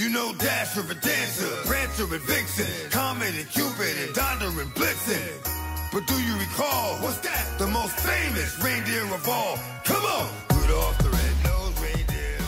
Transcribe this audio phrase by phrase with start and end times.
[0.00, 5.92] You know Dasher and Dancer, Prancer and Vixen, Comet and Cupid and Donder and Blitzen.
[5.92, 7.58] But do you recall, what's that?
[7.58, 9.58] The most famous reindeer of all.
[9.84, 10.30] Come on!
[10.56, 12.38] Rudolph the red-nosed reindeer.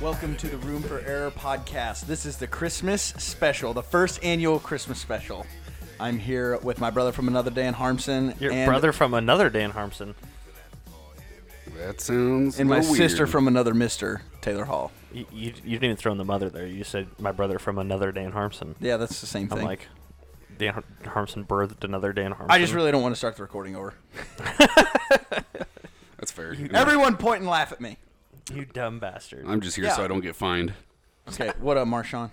[0.00, 2.06] Welcome to the Room for Error podcast.
[2.06, 5.46] This is the Christmas special, the first annual Christmas special.
[5.98, 8.34] I'm here with my brother from another Dan Harmson.
[8.38, 10.14] Your and, brother from another Dan Harmson.
[11.86, 12.58] That sounds.
[12.60, 13.30] and my little sister weird.
[13.30, 14.92] from another Mister Taylor Hall.
[15.12, 16.66] You, you, you didn't even throw in the mother there.
[16.66, 18.76] You said my brother from another Dan Harmson.
[18.80, 19.52] Yeah, that's the same thing.
[19.52, 19.66] I'm thing.
[19.66, 19.88] like,
[20.58, 22.50] Dan Har- Harmson birthed another Dan Harmson.
[22.50, 23.94] I just really don't want to start the recording over.
[26.18, 26.54] That's fair.
[26.74, 27.96] Everyone point and laugh at me.
[28.52, 29.46] you dumb bastard.
[29.48, 29.96] I'm just here Yeah.
[29.96, 30.74] so I don't get fined.
[31.28, 32.30] Okay, what up, Marshawn?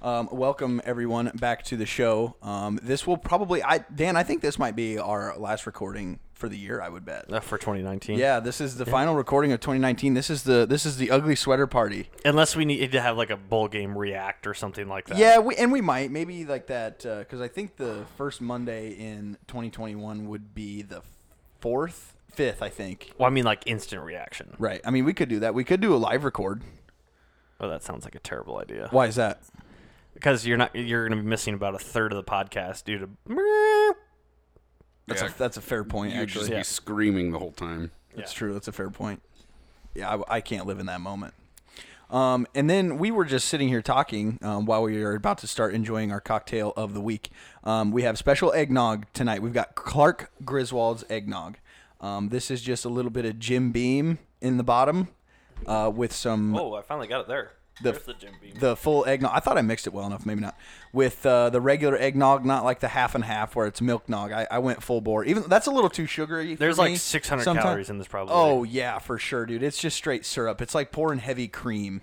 [0.00, 2.36] Um, welcome everyone back to the show.
[2.42, 6.48] Um, this will probably, I Dan, I think this might be our last recording for
[6.48, 6.80] the year.
[6.80, 7.32] I would bet.
[7.32, 8.16] Uh, for 2019.
[8.16, 10.14] Yeah, this is the final recording of 2019.
[10.14, 12.10] This is the this is the ugly sweater party.
[12.24, 15.18] Unless we need to have like a bowl game react or something like that.
[15.18, 19.36] Yeah, we, and we might maybe like that because I think the first Monday in
[19.48, 21.02] 2021 would be the
[21.60, 22.62] fourth, fifth.
[22.62, 23.12] I think.
[23.18, 24.54] Well, I mean like instant reaction.
[24.60, 24.80] Right.
[24.84, 25.54] I mean, we could do that.
[25.54, 26.62] We could do a live record.
[27.60, 28.86] Oh, that sounds like a terrible idea.
[28.92, 29.40] Why is that?
[30.18, 32.98] Because you're not you're going to be missing about a third of the podcast due
[32.98, 33.08] to.
[35.06, 35.28] That's Yeah.
[35.28, 36.12] a that's a fair point.
[36.14, 36.58] You'd Actually, just Yeah.
[36.58, 37.92] be screaming the whole time.
[38.14, 38.52] That's true.
[38.52, 39.22] That's a fair point.
[39.94, 41.34] Yeah, I, I can't live in that moment.
[42.10, 45.46] Um, and then we were just sitting here talking um, while we were about to
[45.46, 47.30] start enjoying our cocktail of the week.
[47.64, 49.42] Um, we have special eggnog tonight.
[49.42, 51.58] We've got Clark Griswold's eggnog.
[52.00, 55.08] Um, this is just a little bit of Jim Beam in the bottom
[55.66, 57.52] uh, with some Oh, I finally got it there.
[57.82, 58.54] The- the Jim Beam.
[58.58, 59.30] the full eggnog.
[59.34, 60.56] I thought I mixed it well enough, maybe not.
[60.92, 64.32] With uh, the regular eggnog, not like the half and half where it's milk nog.
[64.32, 65.24] I, I went full bore.
[65.24, 66.54] Even that's a little too sugary.
[66.56, 67.64] for There's like me 600 sometimes.
[67.64, 68.34] calories in this probably.
[68.34, 69.62] Oh yeah, for sure, dude.
[69.62, 70.60] It's just straight syrup.
[70.60, 72.02] It's like pouring heavy cream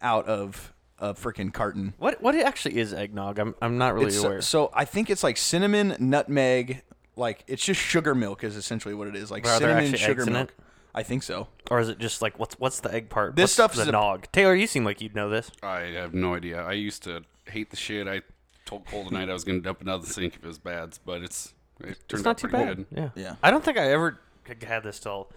[0.00, 1.94] out of a freaking carton.
[1.98, 3.38] What what it actually is eggnog?
[3.38, 4.40] I'm I'm not really It's, aware.
[4.40, 6.82] so I think it's like cinnamon, nutmeg.
[7.16, 9.30] Like it's just sugar milk is essentially what it is.
[9.30, 10.48] Like Are there cinnamon actually sugar eggs in milk.
[10.58, 10.64] it?
[10.94, 11.48] I think so.
[11.70, 13.34] Or is it just like what's what's the egg part?
[13.36, 14.26] This What's stuff's the a- nog.
[14.32, 15.50] Taylor, you seem like you'd know this.
[15.62, 16.62] I have no idea.
[16.62, 18.06] I used to hate the shit.
[18.08, 18.20] I
[18.66, 20.46] told Cole tonight I was going to dump it out of the sink if it
[20.46, 22.76] was bad, but it's it turned It's out not too pretty bad.
[22.76, 22.86] good.
[22.94, 23.08] Yeah.
[23.14, 23.34] Yeah.
[23.42, 24.20] I don't think I ever
[24.66, 25.30] had this till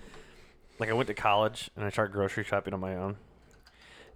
[0.80, 3.16] like I went to college and I started grocery shopping on my own.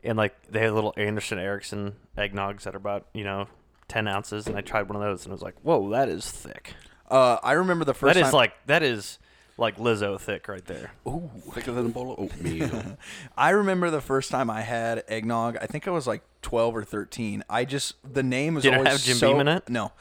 [0.04, 3.48] And like they had little Anderson Erickson eggnogs that are about, you know,
[3.88, 6.30] ten ounces and I tried one of those and I was like, Whoa, that is
[6.30, 6.74] thick.
[7.10, 8.34] Uh, I remember the first That is time.
[8.38, 9.18] like that is
[9.60, 10.92] like Lizzo thick right there.
[11.08, 12.98] Ooh, thicker than a bowl of oatmeal.
[13.38, 15.58] I remember the first time I had eggnog.
[15.62, 17.44] I think I was like twelve or thirteen.
[17.50, 19.70] I just the name was Did it always have Jim so, Beam in it?
[19.70, 19.92] No,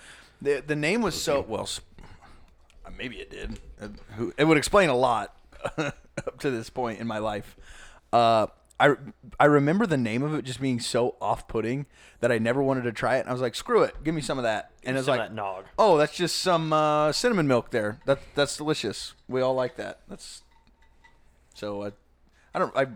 [0.40, 1.68] the the name was so well.
[2.86, 3.58] uh, Maybe it did.
[4.36, 5.36] It would explain a lot
[5.78, 7.56] up to this point in my life.
[8.12, 8.46] Uh,
[8.80, 8.94] I
[9.40, 11.86] I remember the name of it just being so off putting
[12.20, 13.20] that I never wanted to try it.
[13.20, 14.70] And I was like, screw it, give me some of that.
[14.84, 15.64] And it was like, that nog.
[15.78, 17.98] oh, that's just some uh, cinnamon milk there.
[18.06, 19.14] That that's delicious.
[19.28, 20.00] We all like that.
[20.08, 20.42] That's
[21.54, 21.92] so I,
[22.54, 22.86] I don't I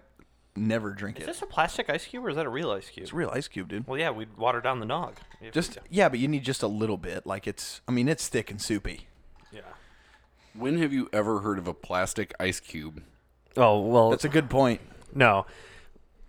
[0.54, 1.26] never drink Is it.
[1.26, 3.02] this a plastic ice cube or is that a real ice cube?
[3.04, 3.86] It's a real ice cube, dude.
[3.86, 5.14] Well, yeah, we'd water down the nog.
[5.40, 7.26] If- Just yeah, but you need just a little bit.
[7.26, 9.06] Like it's, I mean, it's thick and soupy.
[9.50, 9.60] yeah.
[10.54, 13.02] when have you ever heard of a plastic ice cube?
[13.56, 14.80] Oh well, That's a good point.
[15.14, 15.44] No.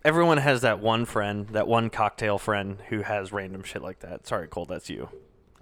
[0.04, 4.26] Everyone has that one friend, that one cocktail friend who has random shit like that.
[4.26, 5.08] Sorry, Cole, that's you.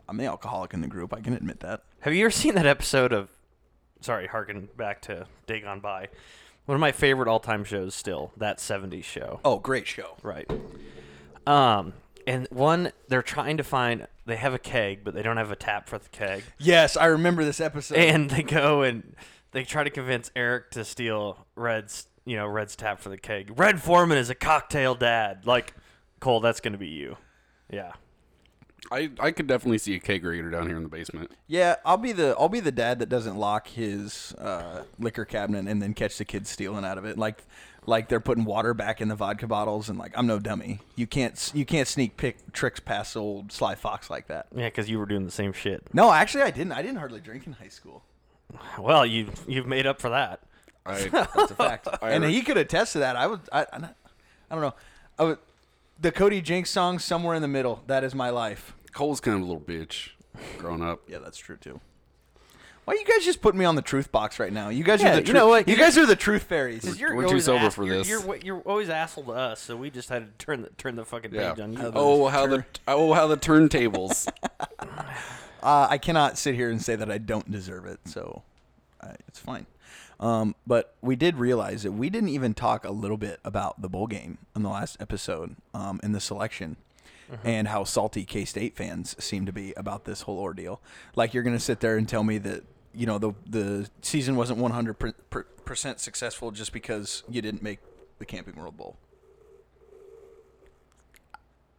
[0.09, 1.15] I'm the alcoholic in the group.
[1.15, 1.85] I can admit that.
[2.01, 3.29] Have you ever seen that episode of
[4.01, 6.09] Sorry, harken back to Day Gone By.
[6.67, 9.39] One of my favorite all-time shows still, that 70s show.
[9.45, 10.17] Oh, great show.
[10.23, 10.51] Right.
[11.47, 11.95] Um
[12.27, 15.57] and one they're trying to find they have a keg, but they don't have a
[15.57, 16.43] tap for the keg.
[16.59, 17.99] Yes, I remember this episode.
[17.99, 19.15] and they go and
[19.53, 23.53] they try to convince Eric to steal Red's, you know, Red's tap for the keg.
[23.57, 25.47] Red Foreman is a cocktail dad.
[25.47, 25.75] Like,
[26.21, 27.17] Cole, that's going to be you.
[27.71, 27.93] Yeah.
[28.91, 31.31] I, I could definitely see a kegerator down here in the basement.
[31.47, 35.67] yeah, I'll be the I'll be the dad that doesn't lock his uh, liquor cabinet
[35.71, 37.17] and then catch the kids stealing out of it.
[37.17, 37.45] Like
[37.87, 40.81] like they're putting water back in the vodka bottles and like I'm no dummy.
[40.97, 44.47] You can't you can't sneak pick tricks past old Sly Fox like that.
[44.55, 45.83] Yeah, because you were doing the same shit.
[45.95, 46.73] No, actually I didn't.
[46.73, 48.03] I didn't hardly drink in high school.
[48.79, 50.41] Well, you you've made up for that.
[50.85, 51.89] I That's a fact.
[52.03, 53.17] and he could attest to that.
[53.17, 53.41] I would.
[53.53, 53.79] I, I,
[54.51, 54.75] don't know.
[55.19, 55.39] I would.
[56.01, 58.75] The Cody Jinks song, "Somewhere in the Middle." That is my life.
[58.93, 60.11] Cole's kind of a little bitch
[60.59, 61.01] growing up.
[61.09, 61.81] Yeah, that's true too.
[62.85, 64.69] Why you guys just put me on the truth box right now?
[64.69, 65.35] You guys Yeah, are the you truth.
[65.37, 65.69] know what?
[65.69, 66.99] You guys are the truth fairies.
[66.99, 68.09] You're We're too sober ass- for you're- this.
[68.09, 71.05] You're, you're always asshole to us, so we just had to turn the turn the
[71.05, 71.53] fucking Yeah.
[71.53, 71.93] page on you.
[71.95, 74.29] Oh how the oh how the turntables.
[75.63, 78.43] Uh, I cannot sit here and say that I don't deserve it, so
[79.01, 79.65] uh, it's fine.
[80.23, 83.89] Um, but we did realize that we didn't even talk a little bit about the
[83.89, 86.77] bowl game in the last episode um, in the selection.
[87.45, 90.83] and how salty K State fans seem to be about this whole ordeal.
[91.17, 92.63] Like you're going to sit there and tell me that
[92.95, 95.15] you know the the season wasn't 100
[95.65, 97.79] percent successful just because you didn't make
[98.19, 98.99] the Camping World Bowl.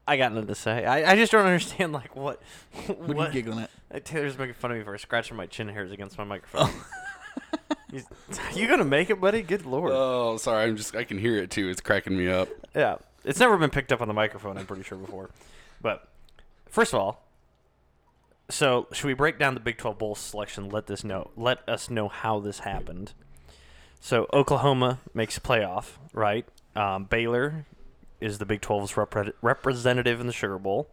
[0.07, 0.85] I got nothing to say.
[0.85, 2.41] I, I just don't understand like what.
[2.87, 4.05] What, are you giggling at?
[4.05, 6.67] Taylor's making fun of me for scratching my chin hairs against my microphone.
[6.67, 6.75] He's,
[8.55, 9.41] you gonna make it, buddy?
[9.41, 9.91] Good lord.
[9.93, 10.65] Oh, sorry.
[10.65, 10.95] I'm just.
[10.95, 11.69] I can hear it too.
[11.69, 12.49] It's cracking me up.
[12.75, 14.57] yeah, it's never been picked up on the microphone.
[14.57, 15.29] I'm pretty sure before.
[15.81, 16.07] But
[16.69, 17.23] first of all,
[18.49, 20.69] so should we break down the Big 12 bowl selection?
[20.69, 21.31] Let this know.
[21.35, 23.13] Let us know how this happened.
[23.99, 26.45] So Oklahoma makes playoff, right?
[26.75, 27.65] Um, Baylor
[28.19, 30.89] is the Big 12's repre- representative in the Sugar Bowl.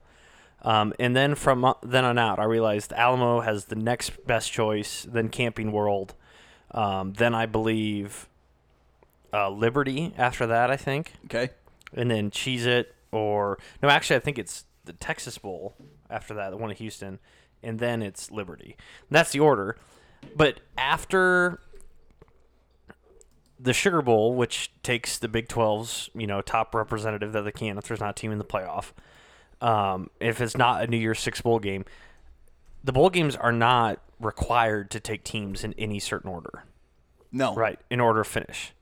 [0.62, 4.52] Um, and then from uh, then on out, I realized Alamo has the next best
[4.52, 6.14] choice, then Camping World,
[6.72, 8.28] um, then I believe
[9.32, 11.50] uh, Liberty after that, I think, Okay.
[11.94, 15.74] and then Cheez-It or no, actually, I think it's the Texas Bowl
[16.08, 17.18] after that, the one in Houston,
[17.62, 18.76] and then it's Liberty.
[19.10, 19.76] That's the order.
[20.36, 21.60] But after
[23.58, 27.78] the Sugar Bowl, which takes the Big 12's you know top representative that they can
[27.78, 28.92] if there's not a team in the playoff,
[29.60, 31.84] um, if it's not a New Year's Six bowl game,
[32.84, 36.64] the bowl games are not required to take teams in any certain order,
[37.32, 37.54] No.
[37.54, 37.78] right?
[37.90, 38.72] In order to finish.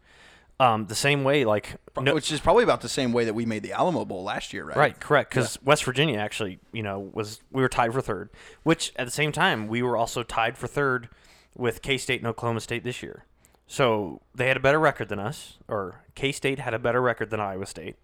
[0.60, 3.46] Um, the same way, like no- Which is probably about the same way that we
[3.46, 4.76] made the Alamo Bowl last year, right?
[4.76, 5.30] Right, correct.
[5.30, 8.30] Because West Virginia actually, you know, was we were tied for third.
[8.64, 11.08] Which at the same time, we were also tied for third
[11.56, 13.24] with K State and Oklahoma State this year.
[13.68, 17.30] So they had a better record than us, or K State had a better record
[17.30, 17.96] than Iowa State,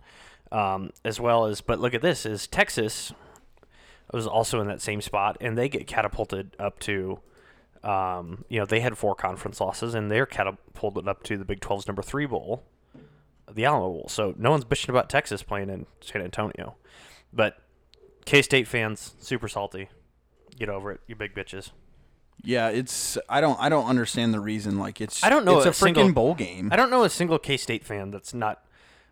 [0.52, 1.60] um, as well as.
[1.60, 3.12] But look at this: is Texas
[4.12, 7.20] was also in that same spot, and they get catapulted up to.
[7.82, 11.60] Um, you know, they had four conference losses, and they're catapulted up to the Big
[11.60, 12.64] 12's number three bowl
[13.52, 14.08] the Alamo Bowl.
[14.08, 16.76] So no one's bitching about Texas playing in San Antonio.
[17.32, 17.56] But
[18.24, 19.88] K State fans, super salty.
[20.56, 21.70] Get over it, you big bitches.
[22.42, 24.78] Yeah, it's I don't I don't understand the reason.
[24.78, 26.68] Like it's I don't know it's a, a freaking bowl game.
[26.72, 28.64] I don't know a single K State fan that's not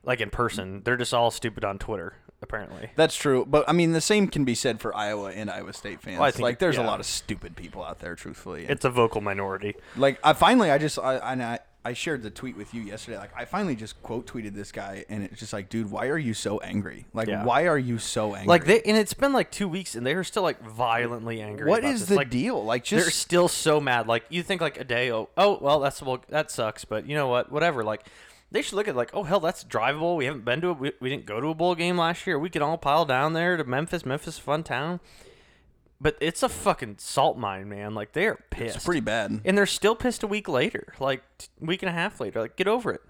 [0.05, 0.83] like in person.
[0.85, 2.91] They're just all stupid on Twitter, apparently.
[2.97, 6.01] That's true, but I mean the same can be said for Iowa and Iowa State
[6.01, 6.19] fans.
[6.19, 8.67] Well, I think like there's a lot of stupid people out there, truthfully.
[8.69, 9.77] It's a vocal minority.
[9.97, 13.19] like I finally I just I and I I shared the tweet with you yesterday.
[13.19, 16.19] Like I finally just quote tweeted this guy, and it's just like, dude, why are
[16.19, 17.07] you so angry?
[17.13, 17.45] Like, Yeah.
[17.45, 18.47] why are you so angry?
[18.47, 21.69] Like they and it's been like two weeks and they're still like violently angry.
[21.69, 22.09] what is this.
[22.11, 22.65] the Like, deal?
[22.65, 24.07] Like, they're still so mad.
[24.07, 25.11] Like you think like a day.
[25.11, 26.85] Oh, oh well, that's well, that sucks.
[26.85, 27.51] But you know what?
[27.51, 27.83] Whatever.
[27.83, 28.05] Like
[28.53, 30.17] they should look at like, oh hell, that's drivable.
[30.17, 30.79] We haven't been to it.
[30.79, 32.39] We, we didn't go to a bowl game last year.
[32.39, 34.05] We can all pile down there to Memphis.
[34.07, 35.01] Memphis, fun town.
[36.01, 37.95] But it's a fucking salt mine, man.
[37.95, 38.77] Like they're pissed.
[38.77, 39.41] it's pretty bad.
[39.45, 42.41] and they're still pissed a week later, like t- week and a half later.
[42.41, 43.01] Like get over it.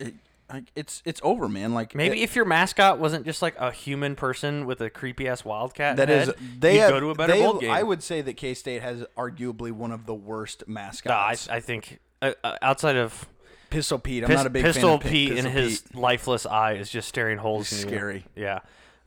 [0.00, 0.14] It-
[0.52, 1.72] like it's it's over, man.
[1.72, 5.26] Like Maybe it- if your mascot wasn't just like a human person with a creepy
[5.26, 7.70] ass wildcat that is head, they you'd have, go to a better they- bowl game.
[7.70, 11.48] I would say that K State has arguably one of the worst Nah, I, mascots.
[11.48, 13.26] I think uh, uh, outside of
[13.74, 14.22] Pistol Pete.
[14.22, 15.94] I'm Pis- not a big Pistol fan of Pete Pistol and his Pete.
[15.96, 17.94] lifeless eye is just staring holes in you.
[17.94, 18.24] scary.
[18.36, 18.60] Yeah.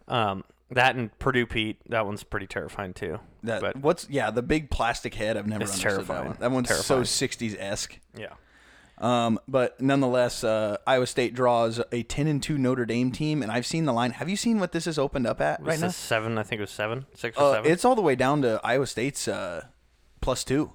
[0.08, 3.20] Um, that and Purdue Pete, that one's pretty terrifying too.
[3.44, 5.38] That but what's yeah the big plastic head.
[5.38, 6.24] I've never It's understood terrifying.
[6.24, 6.38] that one.
[6.40, 7.06] That one's Terrifying.
[7.06, 8.00] so 60s esque.
[8.18, 8.34] yeah.
[9.00, 13.52] Um, but nonetheless, uh, Iowa State draws a 10 and 2 Notre Dame team, and
[13.52, 14.10] I've seen the line.
[14.12, 15.90] Have you seen what this has opened up at right now?
[15.90, 16.40] seven?
[16.40, 17.72] I think it was seven, six or Uh, seven.
[17.72, 19.66] it's all the way down to Iowa State's uh,
[20.20, 20.72] plus two.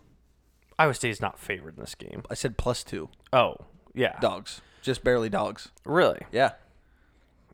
[0.79, 2.23] Iowa State's not favored in this game.
[2.31, 3.57] I said plus two Oh,
[3.95, 4.19] yeah.
[4.21, 5.71] dogs, just barely dogs.
[5.85, 6.21] Really?
[6.33, 6.53] Yeah,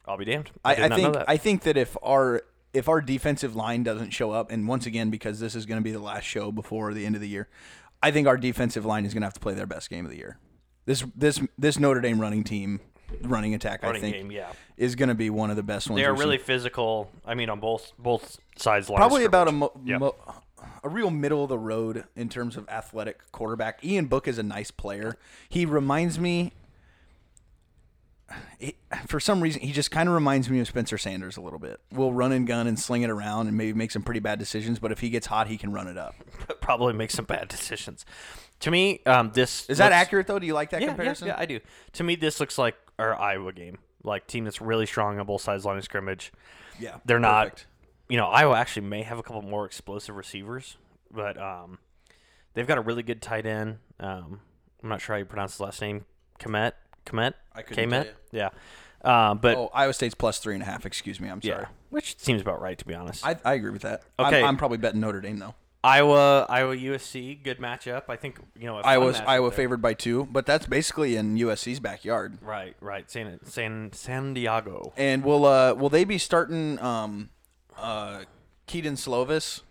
[0.07, 0.51] I'll be damned.
[0.65, 1.17] I, I, I think.
[1.29, 2.43] I think that if our
[2.73, 5.85] if our defensive line doesn't show up, and once again because this is going to
[5.85, 7.49] be the last show before the end of the year,
[8.03, 10.11] I think our defensive line is going to have to play their best game of
[10.11, 10.39] the year.
[10.87, 12.81] This this this Notre Dame running team,
[13.23, 14.53] running attack, I think, game, yeah.
[14.77, 16.01] is going to be one of the best ones.
[16.01, 16.47] they are really seen.
[16.47, 17.11] physical.
[17.27, 18.87] I mean, on both both sides.
[18.87, 19.99] probably about a mo- Yeah.
[19.99, 20.15] mo-
[20.83, 23.85] a real middle of the road in terms of athletic quarterback.
[23.85, 25.17] Ian Book is a nice player.
[25.49, 26.53] He reminds me.
[29.07, 31.81] for some reason, he just kind of reminds me of Spencer Sanders a little bit.
[31.93, 34.79] Will run and gun and sling it around and maybe make some pretty bad decisions,
[34.79, 36.15] but if he gets hot, he can run it up.
[36.61, 38.05] probably make some bad decisions.
[38.61, 40.39] To me, um, this Is that looks- accurate though?
[40.39, 41.29] Do you like that yeah, comparison?
[41.29, 41.61] Yeah, yeah, I do.
[41.95, 45.41] To me, this looks like our Iowa game, like team that's really strong on both
[45.43, 46.33] sides line of scrimmage.
[46.79, 47.65] Yeah, They're not.
[48.09, 50.77] You know, Iowa actually may have a couple more explosive receivers,
[51.11, 51.79] but um,
[52.55, 53.79] they've got a really good tight end.
[54.01, 54.41] Um,
[54.83, 56.05] I'm not sure how you pronounce his last name.
[56.39, 56.73] Kmet.
[57.05, 57.35] Kmet.
[57.55, 58.51] I couldn't tell Yeah.
[59.03, 60.85] Um, but Oh, Iowa State's plus three and a half.
[60.87, 61.29] Excuse me.
[61.29, 61.63] I'm sorry.
[61.63, 63.25] yeah, which seems about right to be honest.
[63.25, 64.03] I, I agree with that.
[64.19, 64.41] Okay.
[64.41, 65.55] I'm, I'm probably betting Notre Dame though.
[65.85, 68.05] Iowa, Iowa, USC, good matchup.
[68.09, 68.79] I think you know.
[68.79, 69.57] Iowa's Iowa there.
[69.57, 72.39] favored by two, but that's basically in USC's backyard.
[72.43, 73.09] Right, right.
[73.09, 74.93] San San San Diego.
[74.97, 77.31] And will uh will they be starting um
[77.81, 78.25] uh,
[78.67, 79.63] Kedon Slovis.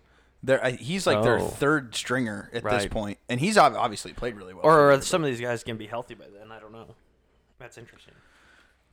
[0.43, 1.47] They're, he's like their Oh.
[1.47, 2.91] third stringer at this Right.
[2.91, 4.63] point, and he's ob- obviously played really well.
[4.65, 6.51] Or are some of these guys gonna be healthy by then?
[6.51, 6.95] I don't know.
[7.59, 8.13] That's interesting.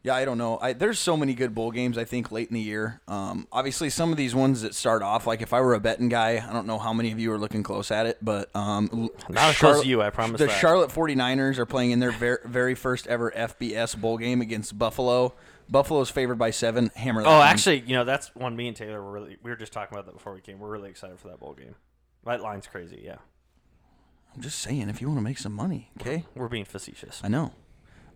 [0.02, 0.58] Yeah, I don't know.
[0.60, 1.96] I, there's so many good bowl games.
[1.96, 3.00] I think late in the year.
[3.08, 6.10] Um, obviously, some of these ones that start off, like if I were a betting
[6.10, 8.90] guy, I don't know how many of you are looking close at it, but um,
[8.92, 10.58] l- Not as close as you, I promise The that.
[10.60, 15.34] Charlotte 49ers are playing in their ver- very first ever FBS bowl game against Buffalo.
[15.68, 16.90] Buffalo's favored by seven.
[16.94, 17.22] Hammer.
[17.22, 17.46] That Oh, one.
[17.48, 18.54] actually, you know that's one.
[18.56, 19.36] Me and Taylor were really.
[19.42, 20.58] We were just talking about that before we came.
[20.58, 21.74] We're really excited for that bowl game.
[22.24, 23.02] That line's crazy.
[23.04, 23.16] Yeah,
[24.34, 26.24] I'm just saying, if you want to make some money, okay.
[26.34, 27.20] we're being facetious.
[27.24, 27.52] I know.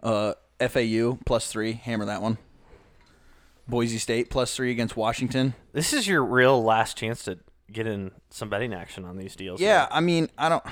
[0.02, 1.72] Uh, FAU plus three.
[1.74, 2.38] Hammer that one.
[3.66, 5.54] Boise State plus three against Washington.
[5.72, 7.38] This is your real last chance to
[7.70, 9.60] get in some betting action on these deals.
[9.60, 10.64] Yeah, I mean, I don't.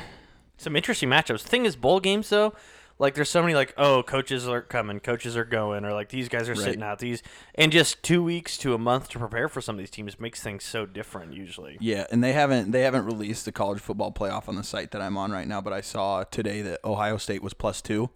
[0.56, 1.42] some interesting matchups.
[1.42, 2.54] The thing is, bowl games though,
[2.98, 6.28] like there's so many like, oh, coaches are coming, coaches are going, or like these
[6.28, 7.22] guys are sitting out these,
[7.54, 10.42] and just two weeks to a month to prepare for some of these teams makes
[10.42, 11.76] things so different usually.
[11.80, 15.02] Yeah, and they haven't they haven't released the college football playoff on the site that
[15.02, 18.10] I'm on right now, but I saw today that Ohio State was plus two.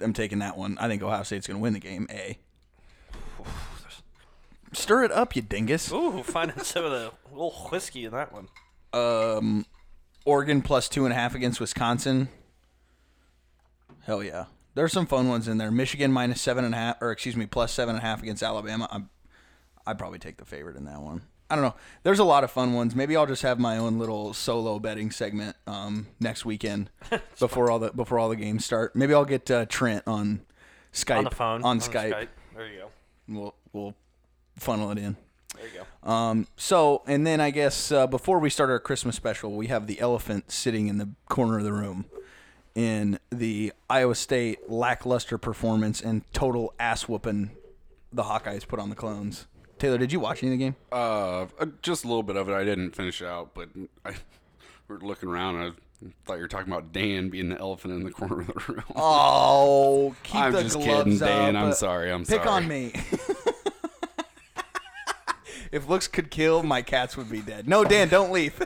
[0.00, 0.78] I'm taking that one.
[0.80, 2.06] I think Ohio State's going to win the game.
[2.10, 2.38] A.
[4.72, 5.92] Stir it up, you dingus.
[5.92, 8.48] Ooh, finding some of the little whiskey in that one.
[8.94, 9.66] Um,
[10.24, 12.28] Oregon plus two and a half against Wisconsin.
[14.04, 15.70] Hell yeah, there's some fun ones in there.
[15.70, 18.42] Michigan minus seven and a half, or excuse me, plus seven and a half against
[18.42, 18.88] Alabama.
[18.90, 19.10] I'm,
[19.86, 21.22] I'd probably take the favorite in that one.
[21.50, 21.74] I don't know.
[22.02, 22.96] There's a lot of fun ones.
[22.96, 26.88] Maybe I'll just have my own little solo betting segment um, next weekend
[27.38, 28.96] before all the before all the games start.
[28.96, 30.40] Maybe I'll get uh, Trent on
[30.94, 31.62] Skype on the phone.
[31.62, 32.28] on the Skype.
[32.56, 32.88] There you go.
[33.28, 33.94] We'll we'll
[34.56, 35.16] funnel it in.
[35.56, 36.10] There you go.
[36.10, 39.86] Um, so, and then I guess uh, before we start our Christmas special, we have
[39.86, 42.06] the elephant sitting in the corner of the room
[42.74, 47.50] in the Iowa State lackluster performance and total ass whooping
[48.12, 49.46] the Hawkeyes put on the clones.
[49.78, 50.76] Taylor, did you watch any of the game?
[50.92, 52.54] Uh, uh, just a little bit of it.
[52.54, 53.68] I didn't finish out, but
[54.04, 54.14] I we
[54.88, 55.56] were looking around.
[55.56, 55.74] And
[56.04, 58.72] I thought you were talking about Dan being the elephant in the corner of the
[58.72, 58.84] room.
[58.96, 61.56] Oh, keep I'm the just gloves kidding, Dan.
[61.56, 61.64] up.
[61.64, 62.12] I'm sorry.
[62.12, 62.38] I'm sorry.
[62.38, 62.62] Pick sorry.
[62.62, 62.92] on me.
[65.72, 67.68] if looks could kill, my cats would be dead.
[67.68, 68.60] No, Dan, don't leave.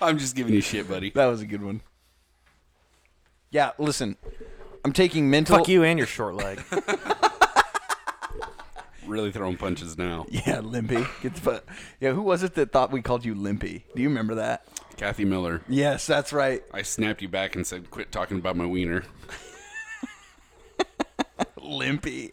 [0.00, 1.10] I'm just giving you shit, buddy.
[1.10, 1.82] that was a good one.
[3.50, 4.16] Yeah, listen,
[4.84, 5.58] I'm taking mental.
[5.58, 6.62] Fuck you and your short leg.
[9.06, 10.24] Really throwing punches now.
[10.28, 11.04] Yeah, Limpy.
[11.20, 11.58] Gets fu-
[11.98, 13.84] yeah, who was it that thought we called you Limpy?
[13.96, 14.64] Do you remember that?
[14.96, 15.62] Kathy Miller.
[15.68, 16.62] Yes, that's right.
[16.72, 19.02] I snapped you back and said, "Quit talking about my wiener."
[21.60, 22.30] Limpy.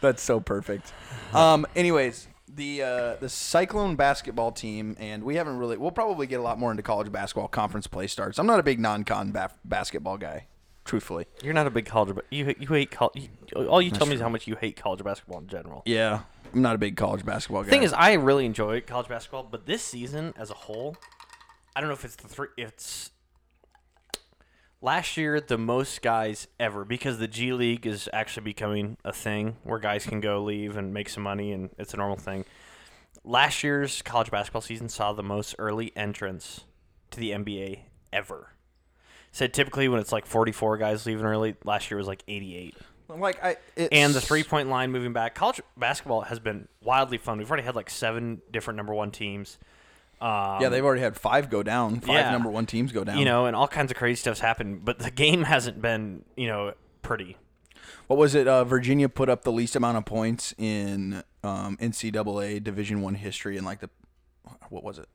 [0.00, 0.90] That's so perfect.
[1.34, 5.76] Um, anyways, the uh, the Cyclone basketball team, and we haven't really.
[5.76, 8.38] We'll probably get a lot more into college basketball conference play starts.
[8.38, 10.46] I'm not a big non-con ba- basketball guy,
[10.84, 11.26] truthfully.
[11.42, 13.28] You're not a big college, but you you hate college.
[13.54, 15.82] All you tell me is how much you hate college basketball in general.
[15.86, 16.20] Yeah,
[16.52, 17.66] I'm not a big college basketball guy.
[17.66, 20.96] The thing is, I really enjoy college basketball, but this season as a whole,
[21.74, 22.48] I don't know if it's the three.
[22.56, 23.10] It's
[24.86, 29.56] last year the most guys ever because the G League is actually becoming a thing
[29.64, 32.44] where guys can go leave and make some money, and it's a normal thing.
[33.24, 36.60] Last year's college basketball season saw the most early entrance
[37.10, 37.80] to the NBA
[38.12, 38.52] ever.
[39.32, 42.76] Said typically when it's like 44 guys leaving early, last year was like 88
[43.08, 45.34] like I it's, and the three point line moving back.
[45.34, 47.38] College basketball has been wildly fun.
[47.38, 49.58] We've already had like seven different number one teams.
[50.20, 52.00] Um, Yeah, they've already had five go down.
[52.00, 52.30] Five Yeah.
[52.30, 53.18] number one teams go down.
[53.18, 56.46] you know, and all kinds of crazy stuff's happened, but the game hasn't been, you
[56.46, 57.36] know, pretty.
[58.08, 58.46] what was it?
[58.48, 63.56] Uh, Virginia put up the least amount of points in um, NCAA Division One history,
[63.56, 63.90] and like the
[64.70, 65.08] what was it?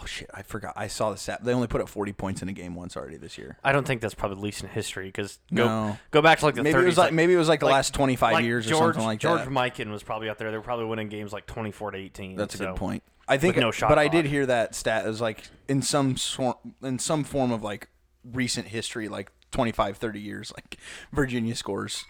[0.00, 0.72] Oh shit, I forgot.
[0.76, 1.44] I saw the stat.
[1.44, 3.58] They only put up 40 points in a game once already this year.
[3.62, 5.98] I don't think that's probably the least in history because go No.
[6.10, 6.82] go back to like the Maybe 30s.
[6.82, 8.94] it was like, maybe it was like the like- last 25 like years or George,
[8.94, 9.48] something like George that.
[9.50, 10.50] Mikan was probably out there.
[10.50, 12.36] They were probably winning games like 24 to 18.
[12.36, 13.02] That's a good point.
[13.30, 16.58] I think, no shot but I did hear that stat as like in some sort,
[16.82, 17.88] in some form of like
[18.24, 20.76] recent history, like 25, 30 years, like
[21.12, 22.04] Virginia scores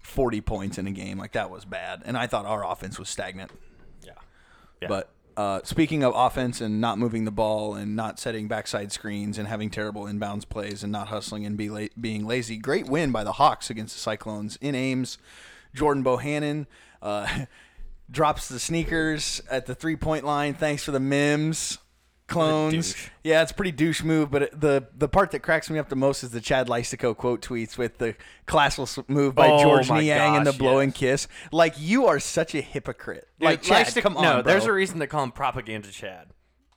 [0.00, 1.18] 40 points in a game.
[1.18, 3.50] Like that was bad, and I thought our offense was stagnant.
[4.02, 4.12] Yeah.
[4.80, 4.88] yeah.
[4.88, 9.38] But uh, speaking of offense and not moving the ball and not setting backside screens
[9.38, 13.12] and having terrible inbounds plays and not hustling and be la- being lazy, great win
[13.12, 15.18] by the Hawks against the Cyclones in Ames.
[15.74, 16.66] Jordan Bohannon
[17.00, 17.46] uh,
[18.12, 20.54] drops the sneakers at the three point line.
[20.54, 21.78] Thanks for the Mims.
[22.28, 23.08] Clones, douche.
[23.24, 24.30] yeah, it's a pretty douche move.
[24.30, 27.14] But it, the the part that cracks me up the most is the Chad Leistikow
[27.14, 28.14] quote tweets with the
[28.46, 30.96] classless move by Oh George my Niang and the blowing yes.
[30.96, 31.28] kiss.
[31.50, 33.28] Like you are such a hypocrite.
[33.38, 34.50] Like Chad, Lysic- come on, No, bro.
[34.52, 36.28] there's a reason they call him Propaganda Chad.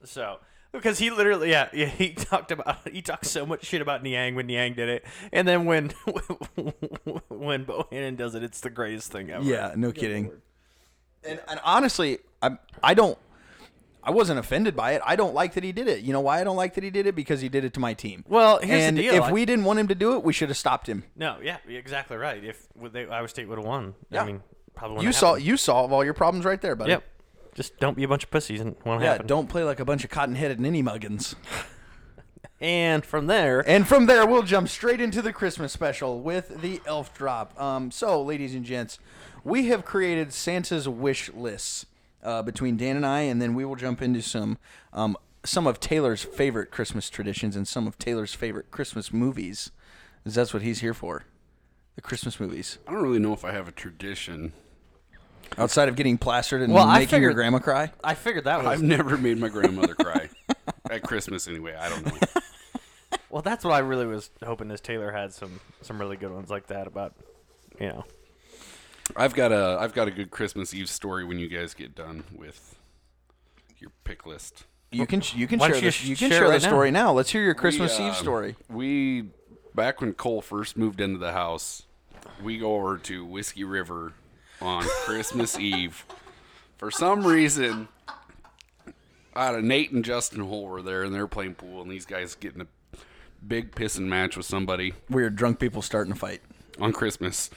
[0.04, 0.39] So
[0.74, 4.36] because he literally, yeah, yeah, he talked about he talked so much shit about Niang
[4.36, 5.89] when Niang did it, and then when
[7.30, 9.44] when Bohannon does it, it's the greatest thing ever.
[9.44, 10.32] Yeah, no kidding.
[11.27, 13.17] And, and honestly, I I don't.
[14.03, 15.01] I wasn't offended by it.
[15.03, 16.01] I don't like that he did it.
[16.03, 17.15] You know why I don't like that he did it?
[17.15, 18.24] Because he did it to my team.
[18.27, 20.50] Well, here's the deal, if I- we didn't want him to do it, we should
[20.50, 21.05] have stopped him.
[21.15, 22.44] No, yeah, you're exactly right.
[22.44, 24.22] If they, Iowa State would have won, Yeah.
[24.22, 24.44] I mean,
[24.75, 26.91] probably You saw you solve all your problems right there, buddy.
[26.91, 27.03] Yep.
[27.55, 29.25] Just don't be a bunch of pussies and won't Yeah, happen.
[29.25, 31.34] don't play like a bunch of cotton-headed ninny muggins.
[32.62, 36.79] And from there, And from there, we'll jump straight into the Christmas special with the
[36.86, 37.60] elf drop.
[37.60, 38.98] Um, so, ladies and gents,
[39.45, 41.85] we have created Santa's wish lists
[42.21, 44.57] uh, between Dan and I, and then we will jump into some
[44.91, 49.71] um, some of Taylor's favorite Christmas traditions and some of Taylor's favorite Christmas movies.
[50.23, 51.23] 'Cause that's what he's here for.
[51.95, 52.79] The Christmas movies.
[52.87, 54.53] I don't really know if I have a tradition.
[55.55, 57.91] Outside of getting plastered and Well, I making your figured- grandma cry.
[58.03, 60.29] I figured that was I've never made my grandmother cry
[60.89, 61.75] at Christmas anyway.
[61.75, 62.17] I don't know.
[63.29, 63.43] well.
[63.43, 64.71] That's what I really was hoping.
[64.71, 67.13] Is Taylor had some some really good ones like that about,
[67.79, 68.03] you know.
[69.15, 72.24] I've got a I've got a good Christmas Eve story when you guys get done
[72.35, 72.77] with
[73.77, 74.65] your pick list.
[74.91, 76.62] You can you can Why share don't you this, you can share share the right
[76.62, 76.67] now?
[76.67, 77.12] story now.
[77.13, 78.55] Let's hear your Christmas We, Eve uh, story.
[78.69, 79.25] We
[79.74, 81.83] back when Cole first moved into the house,
[82.41, 84.13] we go over to Whiskey River
[84.62, 86.05] on Christmas Eve.
[86.77, 87.88] For some reason,
[89.35, 92.05] I don't Nate and Justin Hole were there, and they were playing pool, and these
[92.05, 92.67] guys getting a
[93.45, 96.41] big pissing match with somebody Weird drunk people starting to fight.
[96.79, 97.50] on Christmas.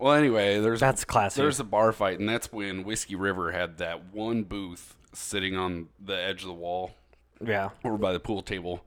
[0.00, 1.36] Well, anyway, there's That's classic.
[1.42, 5.88] There's a bar fight, and that's when Whiskey River had that one booth sitting on
[6.02, 6.92] the edge of the wall
[7.44, 7.70] Yeah.
[7.84, 8.82] over by the pool table.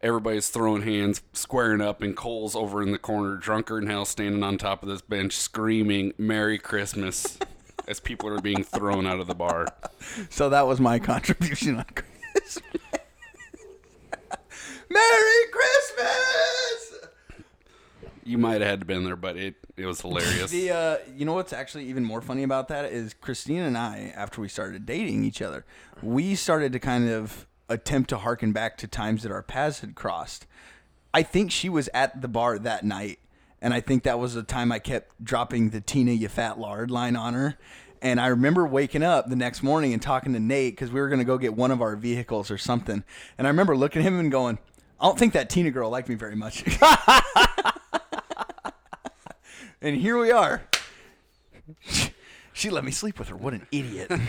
[0.00, 4.42] Everybody's throwing hands, squaring up, and Cole's over in the corner, drunker than hell, standing
[4.42, 7.36] on top of this bench, screaming "Merry Christmas"
[7.88, 9.66] as people are being thrown out of the bar.
[10.30, 12.62] So that was my contribution on Christmas.
[14.88, 16.87] Merry Christmas!
[18.28, 20.50] You might have had to been there, but it it was hilarious.
[20.58, 24.12] The uh, you know what's actually even more funny about that is Christina and I,
[24.14, 25.64] after we started dating each other,
[26.02, 29.94] we started to kind of attempt to harken back to times that our paths had
[29.94, 30.46] crossed.
[31.14, 33.18] I think she was at the bar that night,
[33.62, 36.90] and I think that was the time I kept dropping the Tina you fat lard
[36.90, 37.56] line on her.
[38.00, 41.08] And I remember waking up the next morning and talking to Nate because we were
[41.08, 43.02] going to go get one of our vehicles or something.
[43.36, 44.58] And I remember looking at him and going,
[45.00, 46.64] I don't think that Tina girl liked me very much.
[49.82, 50.62] and here we are.
[52.52, 53.36] She let me sleep with her.
[53.36, 54.10] What an idiot.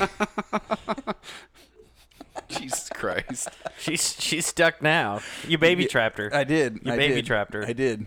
[2.47, 3.49] Jesus Christ!
[3.77, 5.21] She's she's stuck now.
[5.47, 6.33] You baby trapped her.
[6.33, 6.79] I did.
[6.83, 7.25] You I baby did.
[7.25, 7.65] trapped her.
[7.65, 8.05] I did.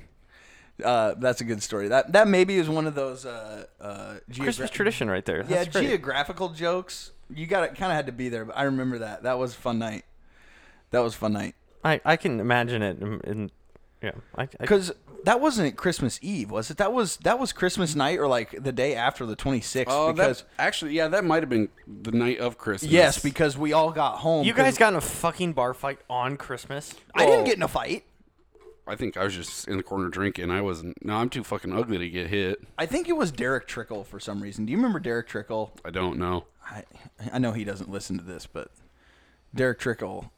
[0.83, 1.89] Uh, that's a good story.
[1.89, 5.45] That that maybe is one of those uh, uh, Christmas tradition right there.
[5.49, 5.89] Yeah, great.
[5.89, 7.13] geographical jokes.
[7.29, 7.75] You got it.
[7.75, 9.25] Kind of had to be there, but I remember that.
[9.25, 10.05] That was a fun night.
[10.91, 12.99] That was a fun night I I can imagine it.
[13.01, 13.51] In, in
[14.03, 14.93] yeah, I, I, because
[15.25, 16.77] that wasn't Christmas Eve, was it?
[16.79, 19.95] That was that was Christmas night or like the day after the twenty sixth.
[19.95, 22.91] Oh, because that, actually, yeah, that might have been the night of Christmas.
[22.91, 24.45] yes, because we all got home.
[24.47, 26.95] You guys got in a fucking bar fight on Christmas.
[27.15, 28.05] I didn't get in a fight.
[28.87, 30.51] I think I was just in the corner drinking.
[30.51, 31.05] I wasn't.
[31.05, 32.63] No, I'm too fucking ugly to get hit.
[32.77, 34.67] I think it was Derek Trickle for some reason.
[34.67, 35.73] Do you remember Derek Trickle?
[35.85, 36.47] I don't know.
[36.69, 36.83] I
[37.33, 38.73] I know he doesn't listen to this, but
[39.55, 40.33] Derek Trickle,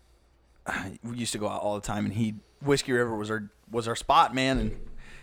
[1.02, 3.88] we used to go out all the time, and he Whiskey River was our was
[3.88, 4.76] our spot, man, and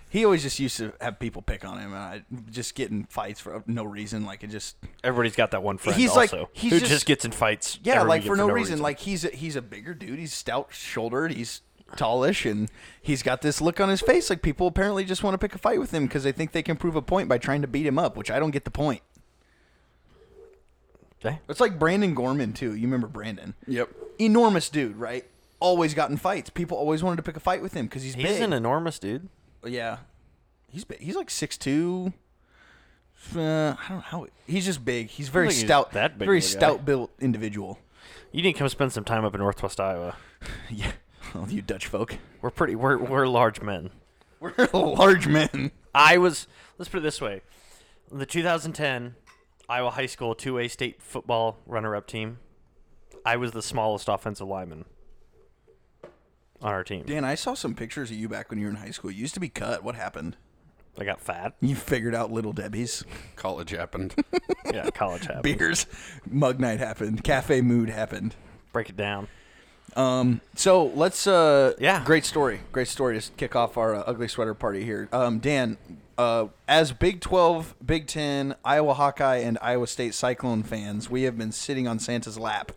[0.09, 3.05] he always just used to have people pick on him, and I just get in
[3.05, 6.49] fights for no reason, like it just Everybody's got that one friend He's like- also
[6.53, 7.79] he's who just- just, gets in fights.
[7.83, 8.79] yeah, every like weekend for no, reason.
[8.79, 11.61] Like he's a, he's a bigger dude, he's stout shouldered, he's
[11.95, 12.69] tallish, and
[13.01, 15.57] he's got this look on his face like people apparently just want to pick a
[15.57, 17.85] fight with him because they think they can prove a point by trying to beat
[17.85, 19.01] him up, which I don't get the point.
[21.23, 21.39] Okay.
[21.47, 22.73] It's like Brandon Gorman too.
[22.75, 23.53] You remember Brandon?
[23.67, 23.89] Yep.
[24.19, 25.25] enormous dude, right?
[25.61, 26.49] Always got in fights.
[26.49, 28.41] People always wanted to pick a fight with him because he's, He's big.
[28.41, 29.29] an enormous dude.
[29.65, 29.97] yeah,
[30.67, 30.99] he's big.
[30.99, 32.11] He's like six two.
[33.35, 34.27] Uh, I don't know how.
[34.47, 35.09] He's just big.
[35.09, 35.91] He's very he's stout.
[35.91, 37.77] that big very a stout built individual.
[38.31, 40.15] You need to come spend some time up in Northwest Iowa.
[40.71, 40.93] Yeah,
[41.35, 42.17] well, you Dutch folk.
[42.41, 42.73] We're pretty.
[42.75, 43.91] We're we're large men.
[44.39, 45.69] We're large men.
[45.93, 46.47] I was.
[46.79, 47.41] Let's put it this way:
[48.11, 49.13] the 2010
[49.69, 52.39] Iowa High School 2A state football runner-up team.
[53.23, 54.85] I was the smallest offensive lineman
[56.61, 57.03] on our team.
[57.05, 59.11] Dan, I saw some pictures of you back when you were in high school.
[59.11, 59.83] You used to be cut.
[59.83, 60.37] What happened?
[60.99, 61.53] I got fat.
[61.61, 63.03] You figured out little Debbie's
[63.35, 64.15] College happened.
[64.71, 65.57] Yeah, college happened.
[65.57, 65.85] beers.
[66.29, 67.23] Mug night happened.
[67.25, 68.35] Cafe mood happened.
[68.71, 69.27] Break it down.
[69.97, 72.03] Um, so let's uh Yeah.
[72.05, 72.61] great story.
[72.71, 75.09] Great story to kick off our uh, ugly sweater party here.
[75.11, 75.77] Um, Dan,
[76.17, 81.37] uh, as Big 12, Big 10, Iowa Hawkeye and Iowa State Cyclone fans, we have
[81.37, 82.71] been sitting on Santa's lap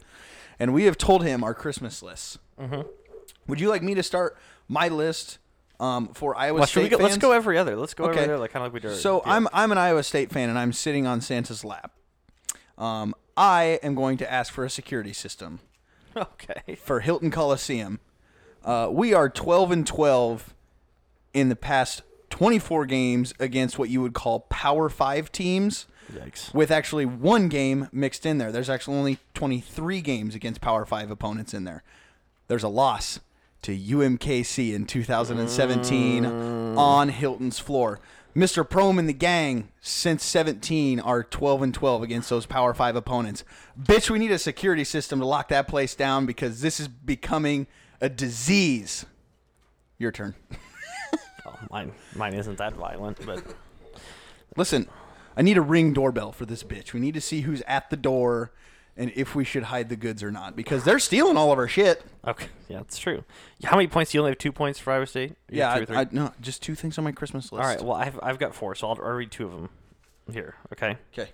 [0.58, 2.38] and we have told him our Christmas lists.
[2.60, 2.80] Mm-hmm.
[3.46, 4.36] Would you like me to start
[4.68, 5.38] my list
[5.80, 7.76] Um, for Iowa Well, should State we go, let's go every other.
[7.76, 8.20] Let's go Okay.
[8.20, 8.94] every other, like kind of like we do.
[8.94, 9.32] So yeah.
[9.34, 11.92] I'm I'm an Iowa State fan, and I'm sitting on Santa's lap.
[12.78, 15.60] Um, I am going to ask for a security system
[16.16, 16.76] okay.
[16.76, 17.98] for Hilton Coliseum.
[18.64, 20.54] Uh, we are 12 and 12
[21.34, 25.86] in the past 24 games against what you would call Power Five teams.
[26.12, 26.52] Yikes.
[26.52, 28.52] with actually one game mixed in there.
[28.52, 31.82] There's actually only 23 games against Power 5 opponents in there.
[32.46, 33.20] There's a loss
[33.64, 36.78] to UMKC in 2017 mm.
[36.78, 38.00] on Hilton's floor.
[38.34, 38.68] Mr.
[38.68, 43.44] Prohm and the gang since 17 are 12 and 12 against those Power 5 opponents.
[43.80, 47.66] Bitch, we need a security system to lock that place down because this is becoming
[48.00, 49.06] a disease.
[49.98, 50.34] Your turn.
[51.46, 53.44] Oh, mine, mine isn't that violent, but
[54.56, 54.88] Listen,
[55.36, 56.92] I need a ring doorbell for this bitch.
[56.92, 58.52] We need to see who's at the door
[58.96, 61.68] and if we should hide the goods or not because they're stealing all of our
[61.68, 62.02] shit.
[62.26, 63.24] okay, yeah, that's true.
[63.64, 64.12] How many points?
[64.12, 65.30] Do you only have two points for Iowa State?
[65.50, 65.96] You Yeah, I, two or three?
[65.96, 67.62] I, no, just two things on my Christmas list.
[67.62, 67.82] All right.
[67.82, 69.68] Well, I've I've got four, so I'll, I'll read two of them
[70.32, 70.54] here.
[70.72, 70.96] Okay.
[71.12, 71.30] Okay.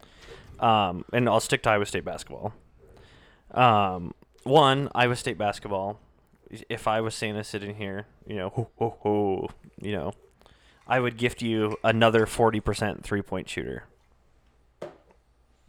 [0.58, 2.52] Um, and I'll stick to Iowa State basketball.
[3.52, 5.98] Um, one Iowa State basketball.
[6.68, 9.48] If I was Santa sitting here, you know, ho, ho, ho,
[9.80, 10.12] you know,
[10.86, 13.84] I would gift you another forty percent three point shooter.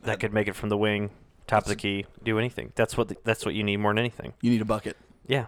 [0.03, 1.11] That could make it from the wing,
[1.51, 2.71] top of the key, do anything.
[2.75, 4.33] That's what the, that's what you need more than anything.
[4.41, 4.95] You need a bucket.
[5.27, 5.45] Yeah.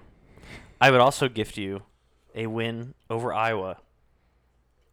[0.81, 1.83] I would also gift you
[2.35, 3.77] a win over Iowa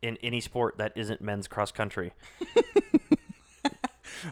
[0.02, 2.12] in any sport that isn't men's cross country.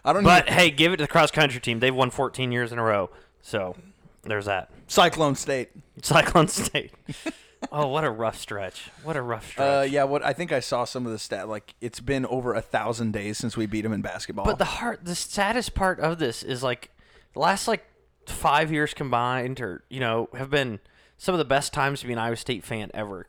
[0.05, 1.81] I don't But hey, give it to the cross country team.
[1.81, 3.11] They've won 14 years in a row.
[3.43, 3.75] So
[4.23, 4.71] there's that.
[4.87, 5.71] Cyclone State.
[6.03, 6.93] Cyclone State.
[7.73, 8.91] oh, what a rough stretch.
[9.03, 9.67] What a rough stretch.
[9.85, 11.49] Uh, yeah, what I think I saw some of the stat.
[11.49, 14.45] Like it's been over a thousand days since we beat them in basketball.
[14.45, 16.91] But the heart, the saddest part of this is like
[17.35, 17.85] the last like
[18.27, 20.81] five years combined, or you know, have been
[21.17, 23.27] some of the best times to be an Iowa State fan ever,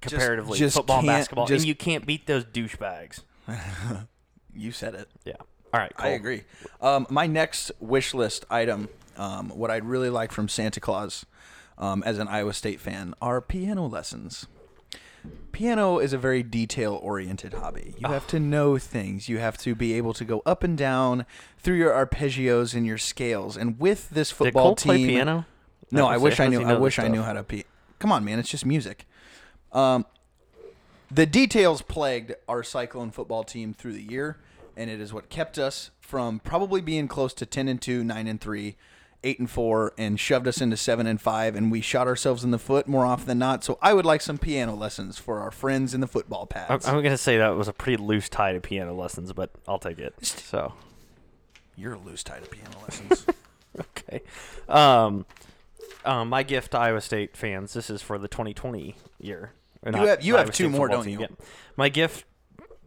[0.00, 3.22] comparatively just football and basketball, just- and you can't beat those douchebags.
[4.54, 5.08] you said it.
[5.24, 5.34] Yeah.
[5.72, 5.92] All right.
[5.96, 6.06] Cool.
[6.10, 6.42] I agree.
[6.80, 11.26] Um, my next wish list item, um, what I'd really like from Santa Claus,
[11.78, 14.46] um, as an Iowa State fan, are piano lessons.
[15.52, 17.94] Piano is a very detail-oriented hobby.
[17.98, 19.28] You have to know things.
[19.28, 21.26] You have to be able to go up and down
[21.58, 23.56] through your arpeggios and your scales.
[23.56, 25.46] And with this football Did Cole team, play piano?
[25.90, 26.62] no, How I wish I knew.
[26.62, 27.42] I wish I knew how to.
[27.42, 27.64] P-
[27.98, 28.38] Come on, man!
[28.38, 29.06] It's just music.
[29.72, 30.06] Um,
[31.10, 34.36] the details plagued our Cyclone football team through the year,
[34.76, 38.28] and it is what kept us from probably being close to ten and two, nine
[38.28, 38.76] and three,
[39.24, 41.56] eight and four, and shoved us into seven and five.
[41.56, 43.64] And we shot ourselves in the foot more often than not.
[43.64, 46.86] So I would like some piano lessons for our friends in the football I'm, pads.
[46.86, 49.98] I'm gonna say that was a pretty loose tie to piano lessons, but I'll take
[49.98, 50.14] it.
[50.24, 50.74] So
[51.76, 53.26] You're a loose tie to piano lessons.
[53.80, 54.22] okay.
[54.68, 55.26] Um,
[56.04, 57.72] um, my gift to Iowa State fans.
[57.74, 59.52] This is for the 2020 year.
[59.84, 61.20] You not have- you have Iowa two State more, don't team.
[61.20, 61.26] you?
[61.28, 61.44] Yeah.
[61.76, 62.24] My gift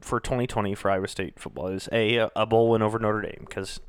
[0.01, 3.79] for 2020 for Iowa State football is a a bowl win over Notre Dame because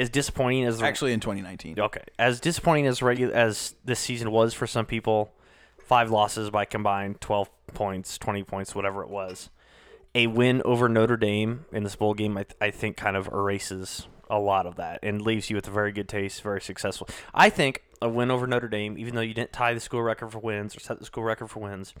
[0.00, 1.78] as disappointing as Actually, in 2019.
[1.78, 2.02] Okay.
[2.18, 5.32] As disappointing as regular as this season was for some people,
[5.78, 9.50] five losses by combined 12 points, 20 points, whatever it was.
[10.14, 13.28] A win over Notre Dame in this bowl game, I, th- I think, kind of
[13.28, 17.08] erases a lot of that and leaves you with a very good taste, very successful.
[17.34, 20.32] I think a win over Notre Dame, even though you didn't tie the school record
[20.32, 21.94] for wins or set the school record for wins,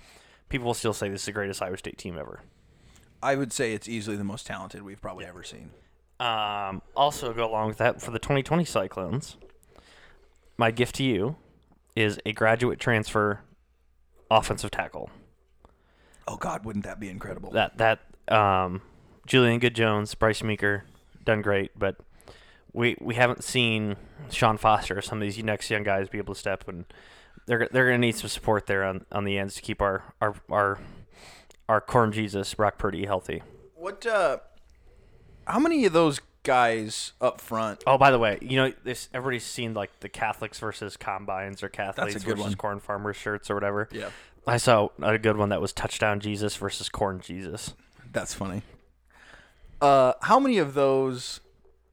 [0.48, 2.40] people will still say this is the greatest Iowa State team ever.
[3.22, 5.72] I would say it's easily the most talented we've probably ever seen.
[6.20, 9.36] Um, also, go along with that for the 2020 Cyclones.
[10.58, 11.36] My gift to you
[11.96, 13.40] is a graduate transfer
[14.30, 15.10] offensive tackle.
[16.28, 17.50] Oh God, wouldn't that be incredible?
[17.52, 18.82] That that um,
[19.26, 20.84] Julian Good Jones, Bryce Meeker,
[21.24, 21.96] done great, but
[22.72, 23.96] we we haven't seen
[24.30, 26.84] Sean Foster or some of these next young guys be able to step and
[27.46, 30.34] they're they're gonna need some support there on, on the ends to keep our our
[30.50, 30.78] our
[31.68, 33.42] our corn Jesus Brock Purdy healthy.
[33.74, 34.06] What?
[34.06, 34.38] uh
[35.50, 37.82] How many of those guys up front?
[37.86, 39.08] Oh, by the way, you know this.
[39.12, 42.54] Everybody's seen like the Catholics versus combines or Catholics versus one.
[42.54, 43.88] corn farmers shirts or whatever.
[43.90, 44.10] Yeah.
[44.46, 47.74] I saw a good one that was touchdown Jesus versus corn Jesus.
[48.12, 48.62] That's funny.
[49.80, 51.40] Uh, how many of those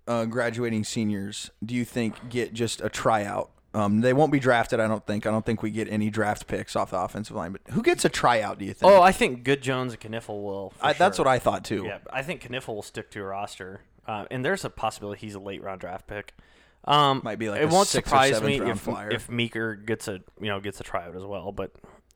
[0.08, 3.50] uh, graduating seniors do you think get just a tryout?
[3.73, 5.25] Um, they won't be drafted, I don't think.
[5.27, 7.51] I don't think we get any draft picks off the offensive line.
[7.51, 8.58] But who gets a tryout?
[8.60, 8.91] Do you think?
[8.91, 10.73] Oh, I think Good Jones and Knipfel will.
[10.82, 11.84] I, that's what I thought too.
[11.86, 15.36] Yeah, I think Knipfel will stick to a roster, uh, and there's a possibility he's
[15.36, 16.34] a late round draft pick.
[16.86, 19.10] Um, Might be like it a won't surprise me if flyer.
[19.10, 21.71] if Meeker gets a you know gets a tryout as well, but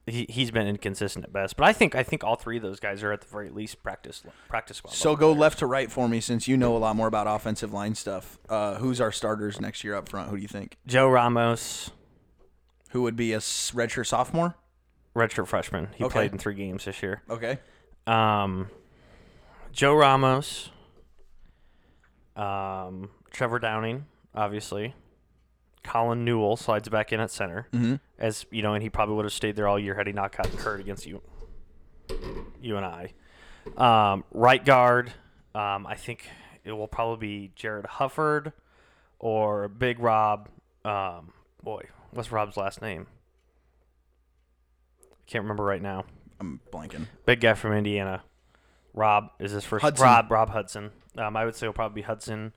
[0.08, 1.56] he he's been inconsistent at best.
[1.58, 3.84] But I think I think all three of those guys are at the very least
[3.84, 4.94] practice practice squad.
[4.94, 7.72] So go left to right for me, since you know a lot more about offensive
[7.74, 8.40] line stuff.
[8.50, 10.30] Uh, who's our starters next year up front?
[10.30, 10.78] Who do you think?
[10.88, 11.92] Joe Ramos.
[12.92, 14.56] Who would be a redshirt sophomore?
[15.16, 15.90] redshirt freshman.
[15.96, 16.12] He Okay.
[16.14, 17.22] played in three games this year.
[17.30, 17.60] Okay.
[18.08, 18.70] Um,
[19.74, 20.70] Joe Ramos,
[22.36, 24.96] um, Trevor Downing, obviously.
[25.84, 28.00] Colin Newell slides back in at center, Mhm.
[28.20, 30.36] as you know, and he probably would have stayed there all year had he not
[30.36, 31.22] gotten hurt against you,
[32.62, 33.14] you and I.
[33.78, 35.12] Um, right guard,
[35.56, 36.30] um, I think
[36.64, 38.54] it will probably be Jarrod Hufford
[39.20, 40.50] or Big Rob.
[40.86, 43.08] Um, boy, what's Rob's last name?
[45.04, 46.06] I can't remember right now
[46.40, 47.08] I'm blanking.
[47.26, 48.24] big guy from Indiana.
[48.94, 49.84] Rob is his first.
[49.84, 50.04] Hudson.
[50.06, 50.92] Rob Rob Hudson.
[51.18, 52.54] Um, I would say it'll probably be Hudson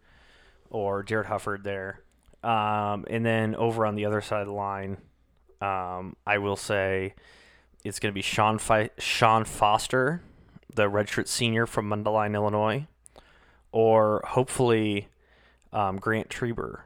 [0.70, 2.00] or Jarrod Hufford there.
[2.44, 4.98] Um, and then over on the other side of the line,
[5.60, 7.14] um, I will say
[7.84, 10.20] it's going to be Sean Fi- Sean Foster,
[10.74, 12.86] the redshirt senior from Mundelein, Illinois,
[13.72, 15.08] or hopefully
[15.72, 16.82] um, Grant Treber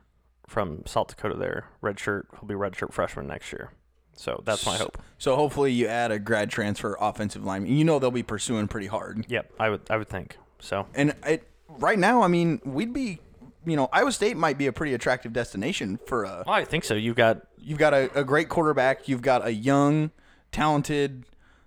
[0.46, 1.36] from South Dakota.
[1.36, 2.26] There, redshirt.
[2.38, 3.72] He'll be redshirt freshman next year.
[4.14, 4.98] So that's my hope.
[5.18, 7.72] So hopefully you add a grad transfer offensive lineman.
[7.72, 9.24] You know they'll be pursuing pretty hard.
[9.28, 10.86] Yep, I would I would think so.
[10.94, 13.20] And it, right now, I mean, we'd be,
[13.68, 16.44] you know, Iowa State might be a pretty attractive destination for a.
[16.46, 16.94] Well, I think so.
[16.94, 19.08] You've got You've got a, a great quarterback.
[19.08, 20.10] You've got a young,
[20.52, 21.24] talented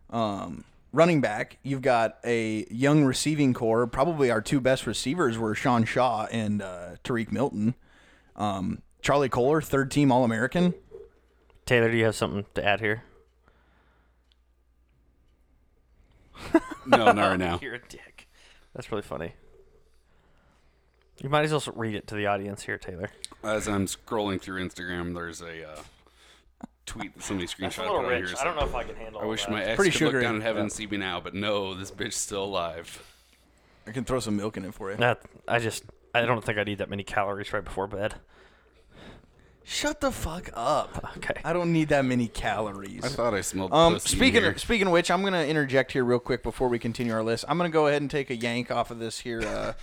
[0.10, 1.58] um, running back.
[1.64, 3.86] You've got a young receiving core.
[3.88, 7.76] Probably our two best receivers were Sean Shaw and uh, Tarique Milton.
[8.36, 10.74] Um, Charlie Kolar, third team All American.
[11.66, 11.92] Taylor.
[11.92, 13.04] Do you have something to add here?
[16.88, 17.60] No, not right now.
[17.62, 18.28] You're a dick.
[18.74, 19.34] That's really funny.
[21.22, 23.10] You might as well read it to the audience here, Taylor.
[23.44, 25.76] As I'm scrolling through Instagram, there's a uh,
[26.86, 28.26] tweet that somebody That's a screenshot little put here.
[28.26, 28.36] rich.
[28.40, 29.22] I don't know if I can handle.
[29.22, 29.52] I wish that.
[29.52, 30.24] my ex Pretty could look sugary.
[30.24, 30.64] down in heaven Yeah.
[30.64, 33.04] and see me now, but no, this bitch's still alive.
[33.88, 34.98] I can throw some milk in it for you.
[34.98, 38.16] That I just I don't think I need that many calories right before bed.
[39.64, 41.14] Shut the fuck up.
[41.18, 41.40] Okay.
[41.46, 43.06] I don't need that many calories.
[43.06, 44.52] I thought I smelled Um, pussy in speaking here.
[44.52, 47.46] of, speaking of which, I'm gonna interject here real quick before we continue our list.
[47.48, 49.74] I'm gonna go ahead and take a yank off of this here uh,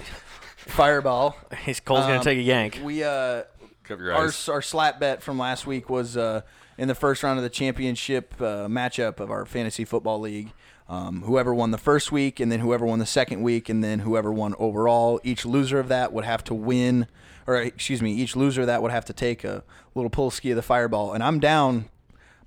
[0.70, 1.36] fireball.
[1.64, 2.80] He's Cole's Um, gonna take a yank.
[2.82, 3.42] We uh,
[3.84, 4.48] Cover your our eyes.
[4.48, 6.42] our slap bet from last week was uh,
[6.76, 10.52] in the first round of the championship uh, matchup of our fantasy football league.
[10.90, 13.98] Um, whoever won the first week, and then whoever won the second week, and then
[14.00, 15.20] whoever won overall.
[15.22, 17.06] Each loser of that would have to win,
[17.46, 20.50] or excuse me, each loser of that would have to take a little pull ski
[20.52, 21.12] of the fireball.
[21.12, 21.90] And I'm down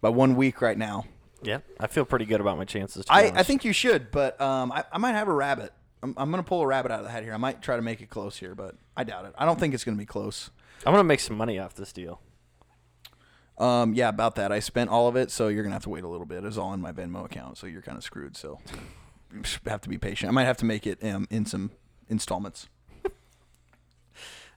[0.02, 1.06] by one week right now.
[1.44, 3.06] Yeah, I feel pretty good about my chances.
[3.06, 3.46] To be I, I honest.
[3.48, 5.72] think you should, but um, I, I might have a rabbit.
[6.04, 7.34] I'm, I'm going to pull a rabbit out of the hat here.
[7.34, 9.34] I might try to make it close here, but I doubt it.
[9.38, 10.50] I don't think it's going to be close.
[10.86, 12.22] I'm gonna make some money off this deal.
[13.58, 14.52] Um, yeah, about that.
[14.52, 16.44] I spent all of it, so you're gonna have to wait a little bit.
[16.44, 18.36] It's all in my Venmo account, so you're kind of screwed.
[18.36, 18.60] So
[19.34, 20.30] you have to be patient.
[20.30, 21.72] I might have to make it um, in some
[22.10, 22.68] installments.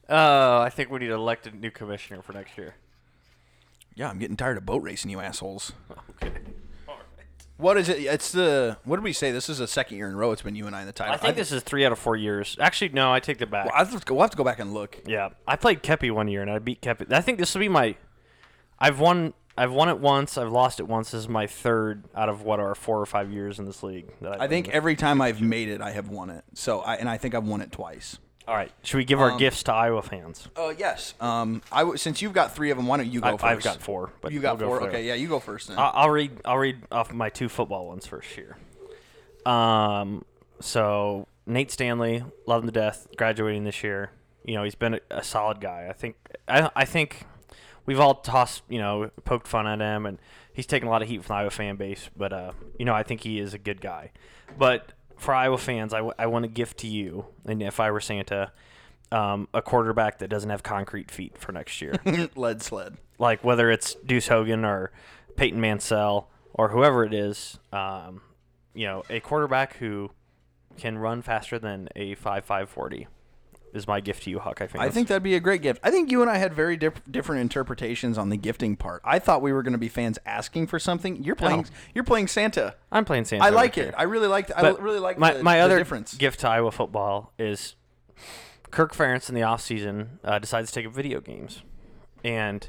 [0.06, 2.74] Uh, I think we need to elect a new commissioner for next year.
[3.94, 5.72] Yeah, I'm getting tired of boat racing, you assholes.
[6.22, 6.30] Okay.
[7.56, 7.98] What is it?
[8.00, 9.30] It's the what did we say?
[9.30, 10.32] This is the second year in a row.
[10.32, 11.14] It's been you and I in the title.
[11.14, 12.56] I think this is three out of four years.
[12.60, 13.66] Actually, no, I take that back.
[13.66, 15.00] Well, I have to we'll have to go back and look.
[15.06, 17.12] Yeah, I played Kepi one year and I beat Kepi.
[17.12, 17.96] I think this will be my.
[18.78, 19.34] I've won.
[19.56, 20.36] I've won it once.
[20.36, 21.12] I've lost it once.
[21.12, 24.06] This is my third out of what are four or five years in this league.
[24.20, 26.42] That I've I think every time I've made it, I have won it.
[26.54, 28.18] So I and I think I've won it twice.
[28.46, 28.70] All right.
[28.82, 30.48] Should we give our Um, gifts to Iowa fans?
[30.54, 31.14] Uh, yes.
[31.20, 33.44] Um, I w- since you've got three of them, why don't you go I, 1st
[33.44, 34.12] I've got four.
[34.20, 34.88] But You got we'll go four.
[34.88, 35.78] Okay, yeah, you go first then.
[35.78, 36.40] I- I'll read.
[36.44, 38.56] I'll read off my two football ones first here.
[39.46, 40.24] Um.
[40.60, 44.10] So Nate Stanley, love him to death, graduating this year.
[44.44, 45.86] You know he's been a, a solid guy.
[45.88, 46.16] I think.
[46.46, 47.24] I I think
[47.86, 50.18] we've all tossed you know poked fun at him, and
[50.52, 52.10] he's taken a lot of heat from the Iowa fan base.
[52.16, 54.12] But uh, you know I think he is a good guy.
[54.58, 54.92] But
[55.24, 58.00] for Iowa fans, I, w- I want to gift to you, and if I were
[58.00, 58.52] Santa,
[59.10, 61.94] um, a quarterback that doesn't have concrete feet for next year
[62.36, 62.96] Lead sled.
[63.18, 64.90] like whether it's Deuce Hogan or
[65.36, 68.22] Peyton Mansell or whoever it is, um,
[68.74, 70.10] you know, a quarterback who
[70.76, 73.06] can run faster than a five five forty
[73.74, 74.82] is my gift to you, Hawkeye fans.
[74.82, 75.80] I think that'd be a great gift.
[75.82, 79.02] I think you and I had very diff- different interpretations on the gifting part.
[79.04, 81.22] I thought we were going to be fans asking for something.
[81.22, 81.62] You're playing.
[81.62, 81.68] No.
[81.94, 82.76] You're playing Santa.
[82.92, 83.44] I'm playing Santa.
[83.44, 83.86] I like here.
[83.86, 83.94] it.
[83.98, 84.56] I really like.
[84.56, 86.14] I really like my the, my the other difference.
[86.14, 87.74] gift to Iowa football is
[88.70, 91.62] Kirk Ferentz in the offseason uh, decides to take up video games,
[92.22, 92.68] and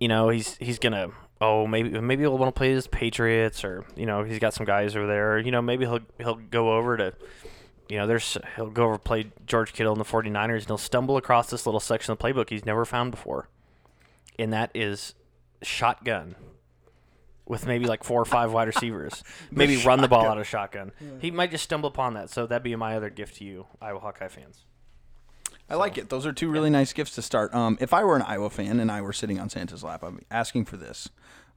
[0.00, 1.10] you know he's he's gonna
[1.40, 4.66] oh maybe maybe he'll want to play his Patriots or you know he's got some
[4.66, 7.14] guys over there you know maybe he'll he'll go over to
[7.88, 11.16] you know there's he'll go over play George Kittle in the 49ers and he'll stumble
[11.16, 13.48] across this little section of the playbook he's never found before,
[14.38, 15.14] and that is
[15.62, 16.36] shotgun
[17.46, 19.22] with maybe like four or five wide receivers.
[19.50, 20.92] maybe run the ball out of shotgun.
[21.20, 22.28] He might just stumble upon that.
[22.30, 24.64] So that'd be my other gift to you, Iowa Hawkeye fans.
[25.68, 26.08] I like it.
[26.08, 27.52] Those are two really nice gifts to start.
[27.54, 30.16] Um, if I were an Iowa fan and I were sitting on Santa's lap, I'd
[30.16, 31.08] be asking for this.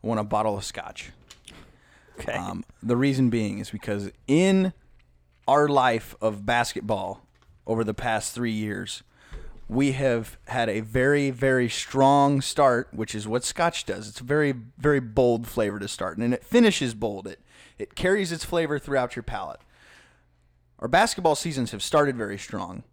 [0.03, 1.11] I want a bottle of scotch.
[2.19, 2.33] Okay.
[2.33, 4.73] Um, the reason being is because in
[5.49, 7.25] our life of basketball
[7.65, 9.01] over the past three years,
[9.67, 14.07] we have had a very, very strong start, which is what Scotch does.
[14.07, 17.25] It's a very, very bold flavor to start, and it finishes bold.
[17.25, 17.39] It
[17.79, 19.62] it carries its flavor throughout your palate.
[20.77, 22.83] Our basketball seasons have started very strong,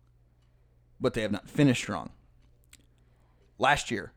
[0.99, 2.11] but they have not finished strong.
[3.59, 4.13] Last year,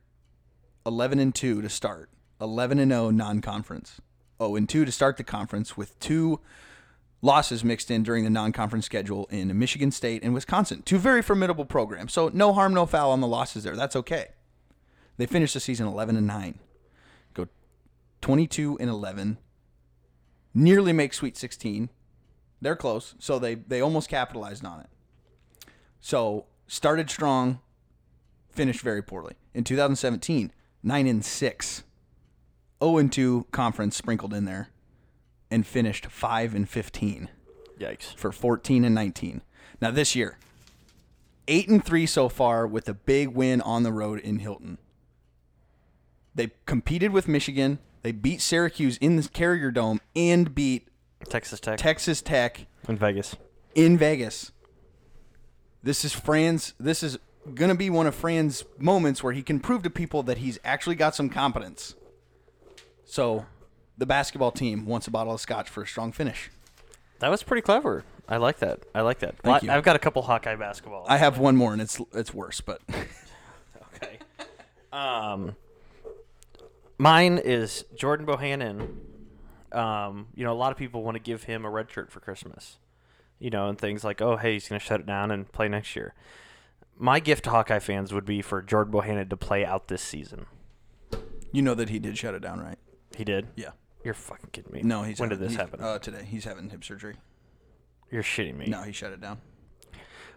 [0.86, 4.00] 11 and 2 to start, 11 and 0 non-conference.
[4.42, 6.40] 0 and 2 to start the conference with two
[7.22, 10.82] losses mixed in during the non-conference schedule in Michigan State and Wisconsin.
[10.84, 12.14] Two very formidable programs.
[12.14, 13.76] So no harm, no foul on the losses there.
[13.76, 14.30] That's okay.
[15.18, 16.60] They finished the season 11 and 9.
[17.34, 17.48] Go
[18.22, 19.38] 22 and 11.
[20.54, 21.90] Nearly make Sweet 16.
[22.62, 24.90] They're close, so they they almost capitalized on it.
[26.02, 27.60] So started strong,
[28.50, 29.36] finished very poorly.
[29.54, 30.52] In 2017,
[30.84, 31.84] 9 and 6.
[32.82, 34.70] 0 and 2 conference sprinkled in there
[35.52, 37.30] and finished 5 and 15
[37.80, 38.16] Yikes.
[38.16, 39.42] for 14 and 19.
[39.82, 40.38] Now this year,
[41.48, 44.78] 8 and 3 so far with a big win on the road in Hilton.
[46.36, 50.88] They competed with Michigan, they beat Syracuse in the Carrier Dome and beat
[51.28, 53.36] Texas Tech Texas Tech in Vegas.
[53.76, 54.52] in Vegas.
[55.84, 57.18] This is Fran's this is
[57.56, 60.60] going to be one of Fran's moments where he can prove to people that he's
[60.64, 61.96] actually got some competence.
[63.06, 63.46] So,
[64.00, 66.50] the basketball team wants a bottle of scotch for a strong finish.
[67.20, 68.06] That was pretty clever.
[68.30, 68.80] I like that.
[68.96, 69.38] I like that.
[69.40, 69.72] Thank you.
[69.72, 71.06] I've got a couple Hawkeye basketball.
[71.08, 72.82] I have one more and it's it's worse, but
[73.96, 74.20] okay.
[74.94, 75.56] Um,
[76.98, 78.96] mine is Jordan Bohannon.
[79.74, 82.20] Um, you know, a lot of people want to give him a red shirt for
[82.22, 82.78] Christmas.
[83.38, 85.70] You know, and things like, oh, hey, he's going to shut it down and play
[85.70, 86.14] next year.
[86.98, 90.46] My gift to Hawkeye fans would be for Jordan Bohannon to play out this season.
[91.54, 92.78] you know that he did shut it down, right?
[93.16, 93.48] He did.
[93.56, 93.72] Yeah.
[94.04, 94.82] You're fucking kidding me.
[94.84, 95.82] No, he's when did having- this happen?
[95.82, 96.24] Uh, today.
[96.24, 97.16] He's having hip surgery.
[98.12, 98.66] You're shitting me.
[98.68, 99.40] No, he shut it down.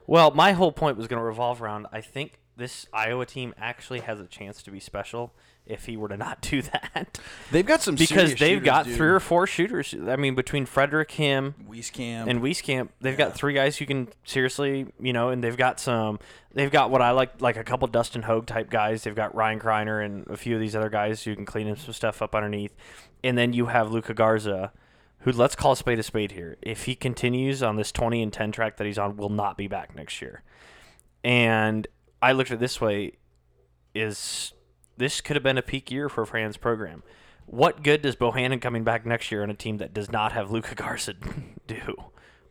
[0.07, 4.01] Well, my whole point was going to revolve around I think this Iowa team actually
[4.01, 5.33] has a chance to be special
[5.67, 7.19] if he were to not do that.
[7.51, 8.97] They've got some because they've shooters, got dude.
[8.97, 9.95] three or four shooters.
[10.09, 12.27] I mean, between Fredrick, him, Wieskamp.
[12.29, 13.27] and Wieskamp, they've Yeah.
[13.27, 16.19] got three guys who can seriously, you know, and they've got some,
[16.53, 19.05] they've got what I like, like a couple Dustin Hogue type guys.
[19.05, 21.93] They've got Ryan Kriener and a few of these other guys who can clean some
[21.95, 22.75] stuff up underneath.
[23.25, 24.73] And then you have Luka Garza,
[25.21, 26.57] who let's call a spade a spade here.
[26.61, 29.69] If he continues on this 20 and 10 track that he's on, will not be
[29.69, 30.43] back next year.
[31.23, 31.87] And
[32.21, 33.13] I looked at it this way
[33.95, 34.53] is
[34.97, 37.03] this could have been a peak year for Fran's program.
[37.47, 40.51] What good does Bohannon coming back next year on a team that does not have
[40.51, 41.15] Luka Garza
[41.67, 41.97] do?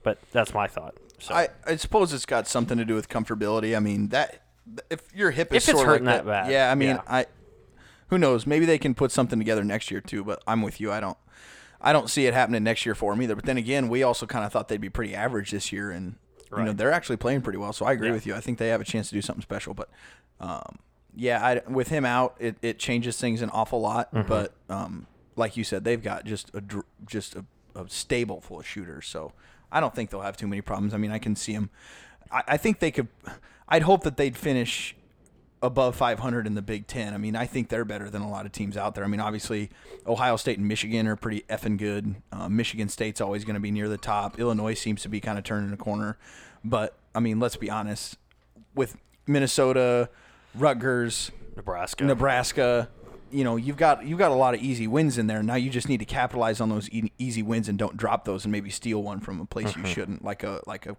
[0.03, 0.95] But that's my thought.
[1.19, 3.75] So I, I suppose it's got something to do with comfortability.
[3.75, 4.43] I mean that
[4.89, 6.71] if your hip is If it's sore hurting like that bad, yeah.
[6.71, 7.01] I mean, yeah.
[7.07, 7.25] I
[8.07, 8.45] who knows?
[8.45, 10.23] Maybe they can put something together next year too.
[10.23, 10.91] But I'm with you.
[10.91, 11.17] I don't.
[11.79, 13.35] I don't see it happening next year for them either.
[13.35, 16.15] But then again, we also kind of thought they'd be pretty average this year, and
[16.55, 17.73] you know they're actually playing pretty well.
[17.73, 18.13] So I agree Yeah.
[18.13, 18.35] with you.
[18.35, 19.73] I think they have a chance to do something special.
[19.73, 19.89] But
[20.39, 20.79] um,
[21.15, 24.13] yeah, I, with him out, it, it changes things an awful lot.
[24.13, 24.27] Mm-hmm.
[24.27, 26.63] But um, like you said, they've got just a
[27.05, 27.45] just a,
[27.75, 29.07] a stable full of shooters.
[29.07, 29.33] So
[29.71, 30.93] I don't think they'll have too many problems.
[30.93, 31.69] I mean, I can see them.
[32.31, 33.07] I, I think they could.
[33.67, 34.95] I'd hope that they'd finish
[35.61, 37.13] above 500 in the Big Ten.
[37.13, 39.03] I mean, I think they're better than a lot of teams out there.
[39.03, 39.69] I mean, obviously,
[40.07, 42.15] Ohio State and Michigan are pretty effing good.
[42.31, 44.39] Uh, Michigan State's always going to be near the top.
[44.39, 46.17] Illinois seems to be kind of turning a corner.
[46.63, 48.17] But, I mean, let's be honest.
[48.73, 48.97] With
[49.27, 50.09] Minnesota,
[50.55, 52.03] Rutgers, Nebraska.
[52.03, 52.89] Nebraska,
[53.31, 55.41] you know, you've got you've got a lot of easy wins in there.
[55.41, 58.45] Now you just need to capitalize on those e- easy wins and don't drop those
[58.45, 60.97] and maybe steal one from a place you shouldn't, like a like a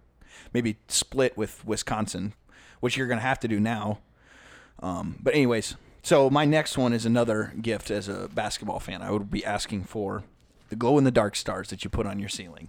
[0.52, 2.34] maybe split with Wisconsin,
[2.80, 3.98] which you're going to have to do now.
[4.80, 9.02] Um, but anyways, so my next one is another gift as a basketball fan.
[9.02, 10.24] I would be asking for
[10.70, 12.68] the glow in the dark stars that you put on your ceiling.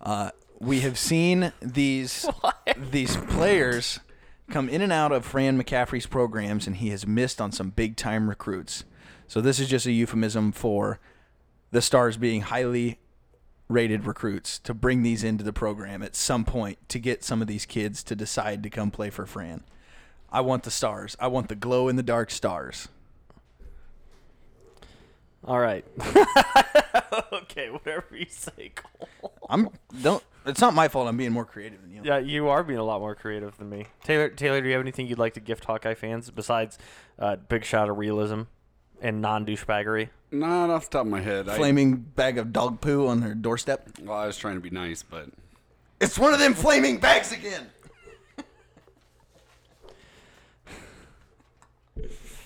[0.00, 2.26] Uh, we have seen these
[2.90, 4.00] these players
[4.50, 7.96] come in and out of Fran McCaffery's programs, and he has missed on some big
[7.96, 8.84] time recruits.
[9.26, 10.98] So this is just a euphemism for
[11.70, 12.98] the stars being highly
[13.68, 17.48] rated recruits to bring these into the program at some point to get some of
[17.48, 19.62] these kids to decide to come play for Fran.
[20.30, 21.16] I want the stars.
[21.20, 22.88] I want the glow in the dark stars.
[25.44, 25.84] All right.
[27.32, 29.32] okay, whatever you say, Cole.
[29.48, 29.70] I'm
[30.02, 30.22] don't.
[30.46, 31.08] It's not my fault.
[31.08, 32.00] I'm being more creative than you.
[32.04, 33.86] Yeah, you are being a lot more creative than me.
[34.02, 36.78] Taylor, Taylor, do you have anything you'd like to gift Hawkeye fans besides
[37.18, 38.42] uh, big shot of realism
[39.00, 40.08] and non douchebaggery?
[40.30, 41.48] Not off the top of my head.
[41.48, 43.88] I, Flaming bag of dog poo on their doorstep.
[44.02, 45.28] well, I was trying to be nice, but
[46.00, 47.68] It's one of them flaming bags again.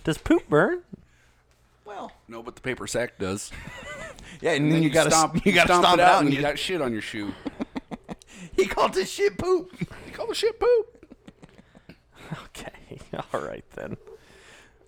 [0.04, 0.82] Does poop burn?
[2.32, 3.50] Well, no, but the paper sack does.
[4.40, 6.34] Yeah, and, And then you, gotta stomp, you gotta stomp, stomp, it out, and and
[6.34, 7.32] you got shit on your shoe.
[8.56, 9.70] He called it shit poop.
[9.78, 11.06] He call the shit poop.
[12.44, 12.98] Okay,
[13.32, 13.98] all right then.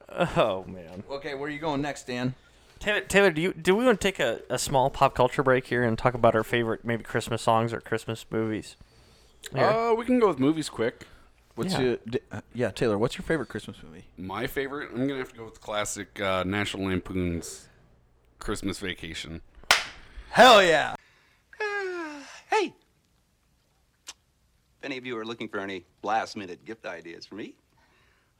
[0.08, 2.34] Oh man, Okay, where are you going next, Dan?
[2.78, 5.66] Taylor, Taylor, do you do we want to take a, a small pop culture break
[5.66, 8.76] here and talk about our favorite maybe Christmas songs or Christmas movies?
[9.52, 9.64] Here.
[9.64, 11.06] Uh, we can go with movies quick.
[11.54, 11.80] What's Yeah.
[11.80, 11.98] your
[12.32, 12.98] uh, yeah, Taylor?
[12.98, 14.04] What's your favorite Christmas movie?
[14.16, 17.68] My favorite, I'm gonna have to go with the classic uh, National Lampoon's
[18.40, 19.40] Christmas Vacation.
[20.30, 20.94] Hell yeah!
[22.50, 22.72] Hey!
[24.06, 24.14] If
[24.84, 27.54] any of you are looking for any last minute gift ideas for me,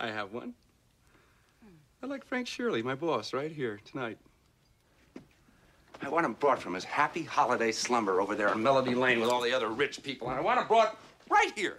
[0.01, 0.55] I have one.
[2.03, 4.19] I like Frank Shirley, my boss, right here tonight.
[6.03, 9.31] I want him brought from his happy holiday slumber over there on Melody Lane with
[9.31, 10.99] all the other rich people, and I want him brought
[11.31, 11.79] right here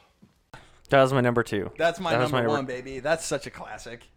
[0.91, 1.71] That was my number two.
[1.77, 2.99] That's my That was number my one, baby.
[2.99, 4.07] That's such a classic.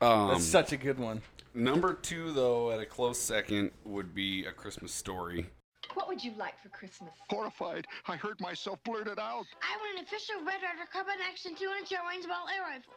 [0.00, 1.22] Um, That's such a good one.
[1.54, 5.46] number two, though, at a close second, would be A Christmas Story.
[5.94, 7.10] What would you like for Christmas?
[7.30, 9.44] Horrified, I heard myself blurt it out.
[9.62, 12.94] I want an official Red Ryder Carbine Action 200 shell range ball air rifle.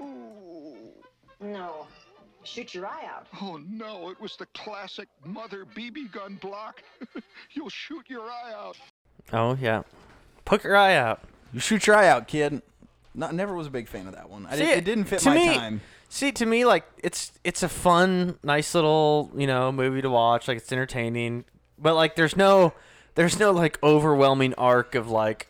[0.00, 1.46] Ooh.
[1.46, 1.86] No.
[2.42, 3.26] Shoot your eye out.
[3.42, 6.82] Oh no, it was the classic mother BB gun block.
[7.52, 8.78] You'll shoot your eye out.
[9.32, 9.82] Oh yeah,
[10.46, 11.20] poke your eye out.
[11.52, 12.62] You shoot your eye out, kid.
[13.14, 14.46] Not, never was a big fan of that one.
[14.46, 15.80] I See, did, it didn't fit to my me- time.
[16.08, 20.48] See, to me, like it's it's a fun, nice little you know movie to watch.
[20.48, 21.44] Like it's entertaining,
[21.78, 22.72] but like there's no
[23.14, 25.48] there's no like overwhelming arc of like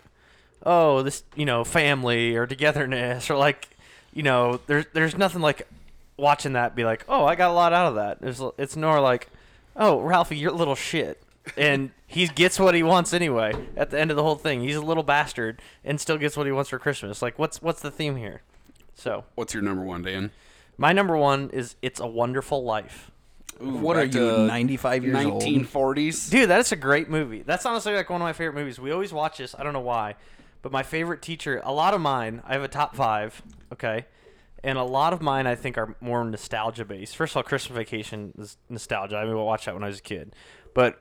[0.67, 3.69] oh this you know family or togetherness or like
[4.13, 5.67] you know there's there's nothing like
[6.19, 8.21] watching that be like oh I got a lot out of that.
[8.21, 9.29] There's it's more like
[9.77, 11.23] oh Ralphie you're a little shit.
[11.57, 13.53] and he gets what he wants anyway.
[13.77, 16.45] At the end of the whole thing, he's a little bastard and still gets what
[16.47, 17.23] he wants for Christmas.
[17.23, 18.43] Like, what's what's the theme here?
[18.95, 20.31] So, What's your number one, Dan?
[20.77, 23.11] my number one is "It's a Wonderful Life."
[23.63, 25.43] Ooh, What are you, 95 years old?
[25.43, 26.31] 1940s.
[26.31, 27.43] Dude, that's a great movie.
[27.43, 28.81] That's honestly like one of my favorite movies.
[28.81, 29.55] We always watch this.
[29.59, 30.17] I don't know why,
[30.63, 31.61] but my favorite teacher.
[31.65, 32.43] A lot of mine.
[32.47, 33.41] I have a top five.
[33.73, 34.07] Okay,
[34.65, 37.15] and a lot of mine I think are more nostalgia based.
[37.17, 39.17] First of all, Christmas Vacation is nostalgia.
[39.17, 40.35] I mean, I watched that when I was a kid,
[40.75, 41.01] but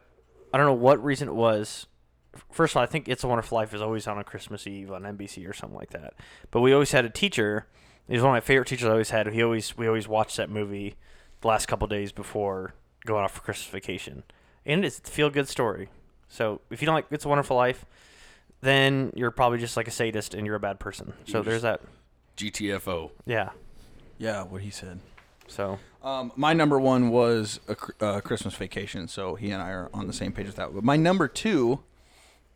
[0.54, 1.88] I don't know what reason it was.
[2.52, 4.92] First of all, I think It's a Wonderful Life is always on a Christmas Eve
[4.92, 6.14] on NBC or something like that.
[6.52, 7.68] But we always had a teacher.
[8.08, 9.28] He was one of my favorite teachers I always had.
[9.28, 10.96] He always we always watched that movie
[11.42, 12.74] the last couple days before
[13.06, 14.24] going off for Christmas vacation,
[14.66, 15.90] and it's a feel good story.
[16.28, 17.86] So if you don't like It's a Wonderful Life,
[18.62, 21.14] then you're probably just like a sadist and you're a bad person.
[21.26, 21.82] So there's that.
[22.38, 23.12] GTFO.
[23.26, 23.50] Yeah.
[24.18, 25.00] Yeah, what he said.
[25.48, 29.90] So Um, my number one was a uh, Christmas Vacation, so he and I are
[29.94, 30.74] on the same page with that.
[30.74, 31.80] But my number two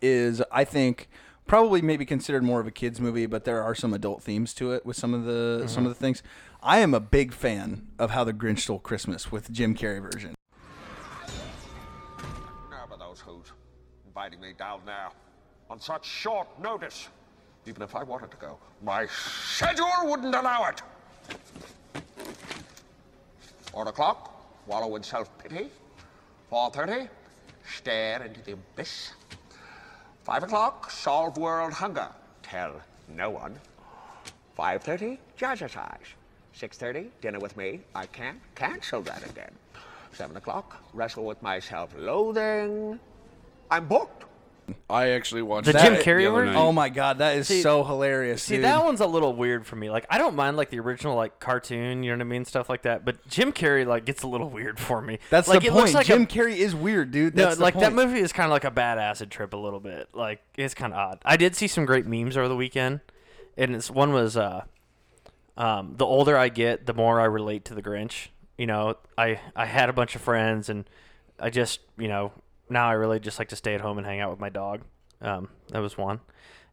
[0.02, 1.10] is, I think,
[1.46, 4.72] probably maybe considered more of a kids movie, but there are some adult themes to
[4.72, 6.24] it with some of the some of the things.
[6.62, 10.36] I am a big fan of How the Grinch Stole Christmas with Jim Carrey version.
[12.72, 13.52] Now about those who's
[14.08, 15.10] inviting me down there
[15.70, 17.10] on such short notice.
[17.66, 20.82] Even if I wanted to go, my schedule wouldn't allow it.
[23.74, 24.32] Four o'clock,
[24.68, 25.72] wallow in self-pity.
[26.48, 27.10] Four thirty,
[27.66, 29.14] stare into the abyss.
[30.24, 32.08] Five o'clock, solve world hunger.
[32.44, 33.60] Tell no one.
[34.54, 36.14] Five thirty, jazzercise.
[36.54, 37.82] Six thirty, dinner with me.
[37.96, 39.52] I can't cancel that again.
[40.12, 43.00] Seven o'clock, wrestle with my self-loathing.
[43.72, 44.26] I'm booked.
[44.90, 46.54] I actually watched The that Jim Carrey the other version?
[46.54, 46.60] night.
[46.60, 48.44] Oh my god, that is See- so hilarious.
[48.44, 48.66] see dude.
[48.66, 49.90] that one's a little weird for me.
[49.90, 52.70] Like I don't mind like the original like cartoon, you know what I mean, stuff
[52.70, 53.06] like that.
[53.06, 55.20] But Jim Carrey like gets a little weird for me.
[55.30, 55.82] That's like, the it point.
[55.84, 57.36] Looks like Jim a, Carrey is weird, dude.
[57.36, 57.96] No, the like that point.
[57.96, 60.10] movie is kind of like a bad acid trip a little bit.
[60.14, 61.20] Like it's kind of odd.
[61.26, 63.02] I did see some great memes over the weekend,
[63.58, 64.64] and it's one was uh,
[65.58, 68.28] um, the older I get, the more I relate to the Grinch.
[68.58, 70.88] You know, I I had a bunch of friends, and
[71.40, 72.32] I just you know
[72.70, 74.82] now I really just like to stay at home and hang out with my dog.
[75.22, 76.20] Um, that was one,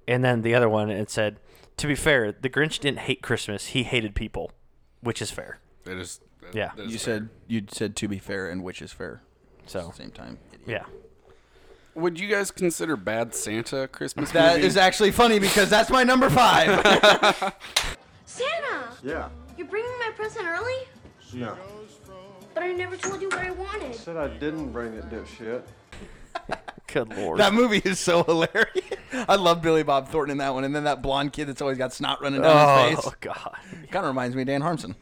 [0.08, 1.38] and then the other one it said,
[1.76, 4.50] to be fair, the Grinch didn't hate Christmas; he hated people,
[5.00, 5.58] which is fair.
[5.84, 6.72] That is, that- Yeah.
[6.76, 7.14] that is You fair.
[7.16, 9.22] said you said to be fair and which is fair.
[9.66, 10.38] So At the same time.
[10.52, 10.66] idiot.
[10.66, 10.84] yeah.
[11.94, 14.66] Would you guys consider Bad Santa a Christmas That movie?
[14.66, 16.68] is actually funny because that's my number five.
[18.24, 18.88] Santa!
[19.02, 20.74] Yeah, You're bringing my present early?
[21.32, 21.54] yeah.
[22.54, 23.94] But I never told you what I wanted.
[23.94, 25.62] Said I didn't bring it, dipshit.
[26.86, 27.38] Good lord.
[27.38, 28.84] That movie is so hilarious.
[29.12, 31.78] I love Billy Bob Thornton in that one, and then that blonde kid that's always
[31.78, 33.06] got snot running down oh his face.
[33.06, 33.56] Oh god.
[33.82, 34.96] It kind of reminds me of Dan Harmson.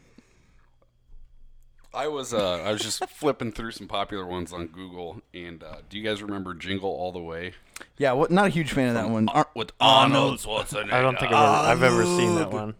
[1.91, 5.77] I was uh, I was just flipping through some popular ones on Google, and uh,
[5.89, 7.53] do you guys remember Jingle All the Way?
[7.97, 9.27] Yeah, what, not a huge fan of that one.
[9.29, 10.93] Ar- With Arnold Schwarzenegger.
[10.93, 12.75] I don't think I've ever, I've ever seen that one.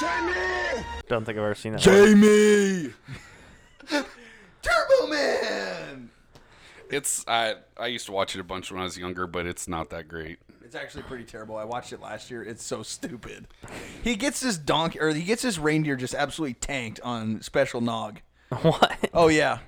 [0.00, 1.80] Don't think I've ever seen that.
[1.80, 2.92] Jamie,
[4.62, 6.10] Turbo Man.
[6.90, 9.68] It's I I used to watch it a bunch when I was younger, but it's
[9.68, 10.38] not that great.
[10.64, 11.56] It's actually pretty terrible.
[11.56, 12.42] I watched it last year.
[12.42, 13.46] It's so stupid.
[14.02, 18.20] He gets this donkey, or he gets this reindeer just absolutely tanked on Special Nog.
[18.62, 19.10] What?
[19.12, 19.58] Oh yeah,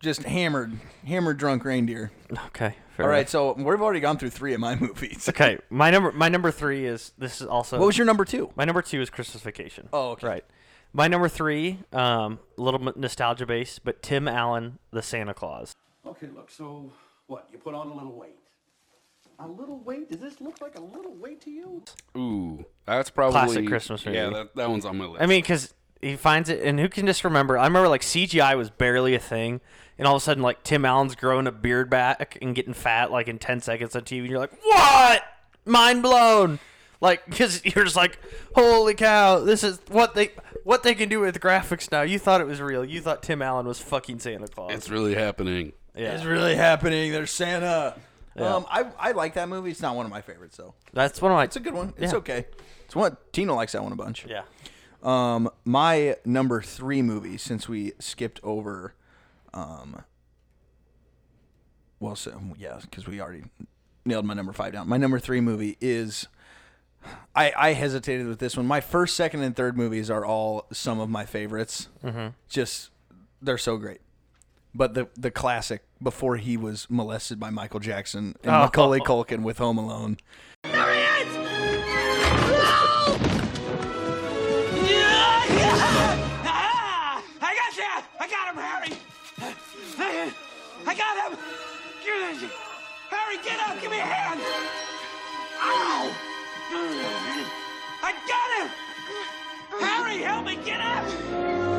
[0.00, 0.72] just hammered,
[1.06, 2.10] hammered drunk reindeer.
[2.46, 2.76] Okay.
[2.96, 3.28] Fair All right, enough.
[3.28, 5.28] so we've already gone through three of my movies.
[5.28, 7.78] Okay, my number my number three is this is also.
[7.78, 8.50] What was your number two?
[8.56, 9.88] My number two is Christmas Vacation.
[9.92, 10.26] Oh, okay.
[10.26, 10.44] Right.
[10.92, 15.74] My number three, um, a little nostalgia based, but Tim Allen, the Santa Claus.
[16.06, 16.90] Okay, look, so
[17.26, 17.48] what?
[17.52, 18.38] You put on a little weight.
[19.38, 20.08] A little weight?
[20.08, 21.82] Does this look like a little weight to you?
[22.16, 25.22] Ooh, that's probably Classic Christmas Yeah, that, that one's on my list.
[25.22, 27.58] I mean, because he finds it, and who can just remember?
[27.58, 29.60] I remember like CGI was barely a thing,
[29.98, 33.10] and all of a sudden, like Tim Allen's growing a beard back and getting fat
[33.10, 35.22] like in ten seconds on TV, and you're like, what?
[35.64, 36.58] Mind blown.
[37.00, 38.18] Like, because you're just like,
[38.54, 40.30] holy cow, this is what they
[40.64, 42.02] what they can do with graphics now.
[42.02, 42.84] You thought it was real.
[42.84, 44.72] You thought Tim Allen was fucking Santa Claus.
[44.72, 45.72] it's really happening.
[45.94, 47.12] yeah, It's really happening.
[47.12, 47.94] There's Santa.
[48.34, 48.54] Yeah.
[48.56, 49.70] Um, I I like that movie.
[49.70, 50.74] It's not one of my favorites though.
[50.92, 51.44] that's one of my.
[51.44, 51.94] It's a good one.
[51.98, 52.18] It's Yeah.
[52.18, 52.46] okay.
[52.84, 53.16] It's one.
[53.32, 54.26] Tina likes that one a bunch.
[54.28, 54.42] Yeah.
[55.06, 58.94] Um, my number three movie, since we skipped over,
[59.54, 60.02] um,
[62.00, 63.44] well, so yeah, because we already
[64.04, 64.88] nailed my number five down.
[64.88, 66.26] My number three movie is.
[67.36, 68.66] I, I hesitated with this one.
[68.66, 71.88] My first, second, and third movies are all some of my favorites.
[72.04, 72.28] Mm-hmm.
[72.48, 72.90] Just
[73.40, 74.00] they're so great.
[74.74, 78.60] But the the classic before he was molested by Michael Jackson and Oh.
[78.64, 80.16] Macaulay Culkin with Home Alone.
[90.88, 91.38] I got him!
[93.10, 93.80] Harry, get up!
[93.80, 94.40] Give me a hand!
[95.60, 96.14] Ow!
[98.02, 98.70] I got him!
[99.80, 101.75] Harry, help me get up!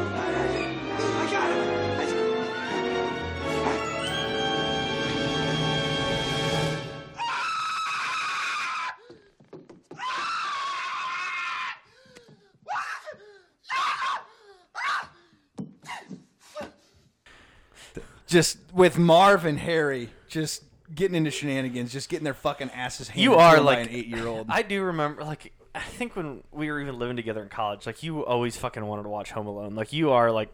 [18.28, 20.64] Just with Marv and Harry just
[20.94, 23.94] getting into shenanigans, just getting their fucking asses handed You are them by like an
[23.96, 24.48] eight year old.
[24.50, 28.04] I do remember, like, I think when we were even living together in college, like,
[28.04, 29.76] you always fucking wanted to watch Home Alone.
[29.76, 30.50] Like, you are like,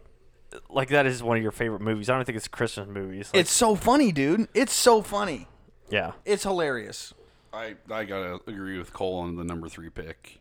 [0.70, 2.08] like that is one of your favorite movies.
[2.10, 3.30] I don't think it's Christmas movies.
[3.32, 4.48] Like, It's so funny, dude.
[4.54, 5.48] It's so funny.
[5.90, 6.12] yeah.
[6.24, 7.12] It's hilarious.
[7.52, 10.40] I I gotta agree with Cole on the number three pick.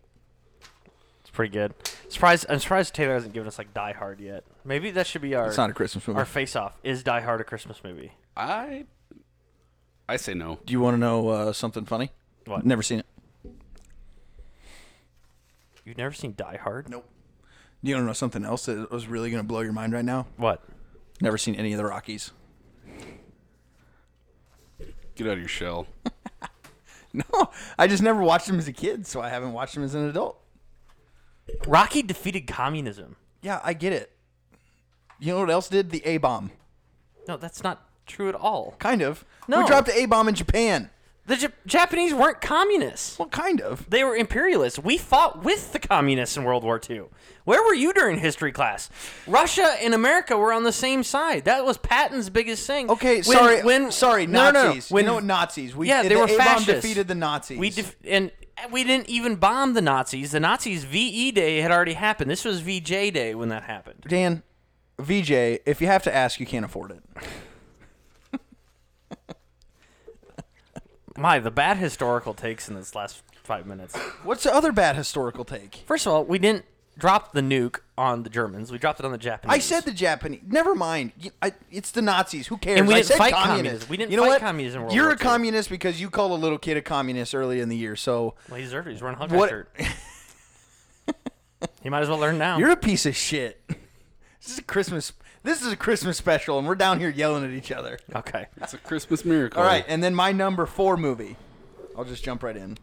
[1.34, 1.74] It's pretty good.
[2.10, 4.44] Surprised, I'm surprised Taylor hasn't given us like Die Hard yet.
[4.64, 5.48] Maybe that should be our.
[5.48, 6.20] It's not a Christmas movie.
[6.20, 8.12] Our face off is Die Hard a Christmas movie?
[8.38, 8.86] I
[10.08, 10.60] I say no.
[10.64, 12.12] Do you want to know uh, something funny?
[12.46, 12.68] What?
[12.68, 13.08] Never seen it.
[15.84, 16.88] You've never seen Die Hard?
[16.88, 17.10] Nope.
[17.84, 19.94] Do you want to know something else that was really going to blow your mind
[19.94, 20.28] right now?
[20.38, 20.62] What?
[21.20, 22.30] Never seen any of the Rockies.
[25.16, 25.88] Get out of your shell.
[27.16, 29.94] No, I just never watched them as a kid, so I haven't watched them as
[29.94, 30.43] an adult.
[31.68, 33.16] Rocky defeated communism.
[33.42, 34.12] Yeah, I get it.
[35.20, 35.90] You know what else did?
[35.92, 36.52] The A bomb.
[37.28, 38.76] No, that's not true at all.
[38.80, 39.24] Kind of.
[39.48, 39.60] No.
[39.62, 40.90] We dropped the A bomb in Japan.
[41.26, 43.18] The Jap- Japanese weren't communists.
[43.18, 43.90] Well, kind of.
[43.90, 44.78] They were imperialists.
[44.78, 47.04] We fought with the communists in World War II.
[47.46, 48.90] Where were you during history class?
[49.26, 51.46] Russia and America were on the same side.
[51.46, 52.90] That was Patton's biggest thing.
[52.90, 53.64] Okay, When- sorry.
[53.64, 54.64] When sorry, no, no, no.
[54.68, 54.92] Nazis.
[54.92, 55.74] When you know Nazis?
[55.74, 56.82] We, yeah, the they were A-bomb fascists.
[56.82, 57.58] defeated the Nazis.
[57.58, 58.30] We def- and
[58.72, 60.32] we didn't even bomb the Nazis.
[60.32, 62.30] The Nazis' VE Day had already happened.
[62.30, 64.06] This was VJ Day when that happened.
[64.08, 64.44] Dan,
[65.00, 65.32] VJ,
[65.66, 67.04] if you have to ask, you can't afford it.
[71.18, 73.96] My, the bad historical takes in this last five minutes.
[74.24, 75.84] What's the other bad historical take?
[75.86, 76.66] First of all, we didn't
[76.98, 78.72] drop the nuke on the Germans.
[78.72, 79.56] We dropped it on the Japanese.
[79.56, 80.42] I said the Japanese.
[80.48, 81.12] Never mind.
[81.20, 82.48] You- I, it's the Nazis.
[82.48, 82.80] Who cares?
[82.80, 83.58] And we I didn't said fight communist.
[83.58, 83.90] communism.
[83.90, 84.42] We didn't you know fight what?
[84.42, 85.20] communism in World You're War a II.
[85.20, 87.96] communist because you called a little kid a communist early in the year.
[87.96, 88.92] So Well, he deserved it.
[88.92, 89.70] He's wearing a Hawkeye What- shirt.
[91.82, 92.58] he might as well learn now.
[92.58, 93.62] you're a piece of shit.
[94.46, 95.14] This is a Christmas.
[95.44, 97.98] This is a Christmas special, and we're down here yelling at each other.
[98.14, 98.48] okay.
[98.58, 99.62] It's a Christmas miracle.
[99.62, 101.38] All right, and then my number four movie.
[101.98, 102.78] I'll just jump right in.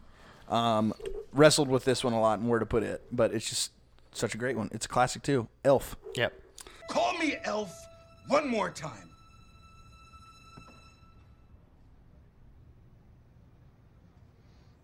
[0.49, 0.91] Um,
[1.31, 3.69] wrestled with this one a lot and where to put it, but it's just
[4.11, 4.69] such a great one.
[4.71, 5.47] It's a classic too.
[5.63, 5.95] Elf.
[6.15, 6.33] Yep.
[6.89, 7.73] Call me Elf
[8.27, 9.09] one more time.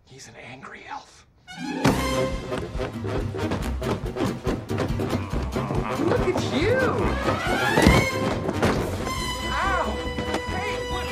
[0.05, 1.27] He's an angry elf.
[5.99, 6.79] Look at you!
[9.51, 9.95] Ow!
[10.47, 11.05] Hey, what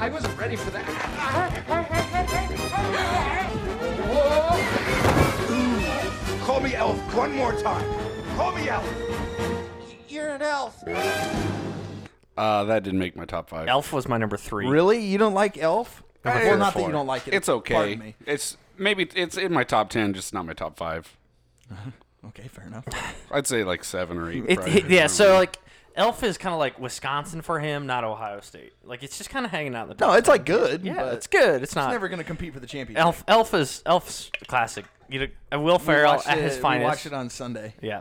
[0.00, 0.84] I wasn't ready for that.
[4.06, 4.83] Whoa!
[6.44, 7.84] Call me Elf one more time.
[8.36, 8.86] Call me Elf.
[10.08, 10.84] You're an elf.
[12.36, 13.66] Uh, that didn't make my top five.
[13.66, 14.66] Elf was my number three.
[14.66, 15.02] Really?
[15.02, 16.02] You don't like Elf?
[16.22, 16.56] Number well, four.
[16.58, 17.34] not that you don't like it.
[17.34, 17.74] It's okay.
[17.74, 18.14] Pardon me.
[18.26, 21.16] It's maybe it's in my top ten, just not my top five.
[22.28, 22.84] Okay, fair enough.
[23.30, 24.44] I'd say like seven or eight.
[24.48, 24.78] It, probably.
[24.78, 25.58] it- yeah, so like
[25.94, 28.72] Elf is kind of like Wisconsin for him, not Ohio State.
[28.82, 29.94] Like it's just kind of hanging out in the.
[29.94, 30.84] No, top it's like good.
[30.84, 31.62] Yeah, but it's good.
[31.62, 31.90] It's not.
[31.90, 33.04] It's never going to compete for the championship.
[33.04, 33.24] Elf.
[33.28, 34.86] Elf is Elf's classic.
[35.08, 36.84] You know, Will We Ferrell watched at it- his We finest.
[36.84, 37.74] watched it on Sunday.
[37.80, 38.00] Yeah.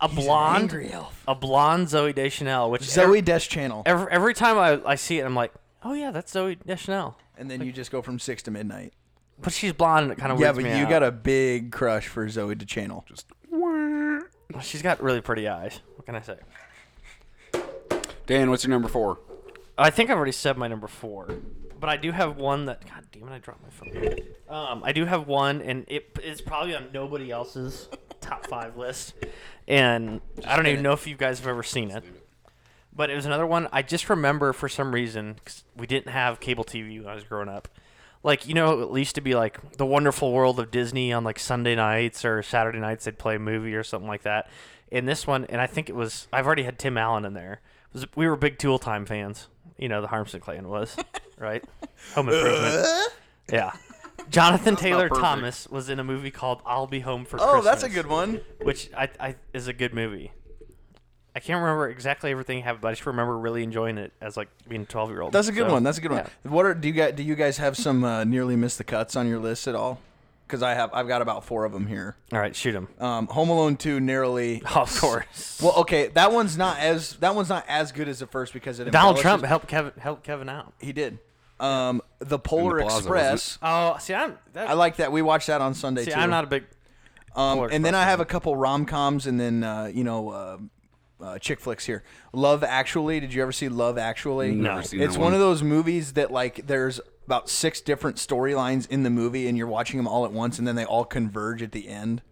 [0.00, 1.22] A He's an blonde, angry elf.
[1.28, 3.82] a blonde Zooey Deschanel, which Zooey every, Deschanel.
[3.84, 5.52] every, every time I, I see it, I'm like,
[5.82, 7.18] oh yeah, that's Zooey Deschanel.
[7.36, 8.94] And then you just go from six to midnight.
[9.42, 10.46] But she's blonde, and it kind of works.
[10.46, 10.88] Yeah, but me you out.
[10.90, 13.04] got a big crush for Zooey Deschanel.
[13.08, 13.26] Just
[14.62, 15.80] She's got really pretty eyes.
[15.96, 16.36] What can I say?
[18.26, 19.18] Dan, what's your number four?
[19.76, 21.28] I think I've already said my number four,
[21.78, 22.84] but I do have one that.
[22.84, 23.32] God damn it!
[23.32, 24.18] I dropped my phone.
[24.48, 27.88] Um, I do have one, and it is probably on nobody else's
[28.20, 29.14] top five list,
[29.68, 32.04] and I don't even know if you guys have ever seen it.
[32.96, 36.38] But it was another one I just remember for some reason cause we didn't have
[36.38, 37.68] cable TV when I was growing up.
[38.22, 41.38] Like you know, it used to be like the Wonderful World of Disney on like
[41.38, 43.04] Sunday nights or Saturday nights.
[43.04, 44.48] They'd play a movie or something like that.
[44.92, 47.60] And this one, and I think it was I've already had Tim Allen in there.
[47.92, 49.48] Was, we were big Tool Time fans.
[49.78, 50.96] You know, the Harmson clan was
[51.38, 51.64] right.
[52.14, 52.86] Home Improvement.
[53.52, 53.72] yeah.
[54.30, 55.20] Jonathan Taylor perfect.
[55.24, 58.06] Thomas was in a movie called "I'll Be Home for Oh, Christmas." that's a good
[58.06, 58.40] one.
[58.62, 60.32] Which I, I is a good movie.
[61.36, 64.48] I can't remember exactly everything happened, but I just remember really enjoying it as like
[64.68, 65.32] being a twelve year old.
[65.32, 65.82] That's a good one.
[65.82, 66.26] That's a good one.
[66.44, 69.16] What are do you guys do you guys have some uh, nearly missed the cuts
[69.16, 69.98] on your list at all?
[70.54, 72.14] Because I have I've got about four of them here.
[72.32, 72.86] All right, shoot them.
[73.00, 74.62] Um, Home Alone two narrowly.
[74.76, 75.58] Of course.
[75.60, 78.78] Well, okay, that one's not as that one's not as good as the first because
[78.78, 80.72] it Donald embellishes- Trump helped Kevin helped Kevin out.
[80.80, 81.18] He did.
[81.58, 83.58] Um, the Polar Plaza, wasn't Express.
[83.62, 84.38] Oh, see, I'm.
[84.52, 85.10] That, I like that.
[85.10, 86.16] We watched that on Sunday see, too.
[86.18, 86.64] I'm not a big.
[87.34, 90.04] Um, Polar and then Express I have a couple rom coms, and then uh, you
[90.04, 90.58] know, uh,
[91.20, 92.04] uh, chick flicks here.
[92.32, 93.18] Love Actually.
[93.18, 94.52] Did you ever see Love Actually?
[94.52, 95.34] Never seen It's that one one.
[95.34, 99.66] of those movies that like there's about six different storylines in the movie, and you're
[99.66, 102.22] watching them all at once, and then they all converge at the end.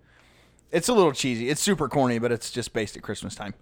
[0.71, 1.49] It's a little cheesy.
[1.49, 3.55] It's super corny, but it's just based at Christmas time.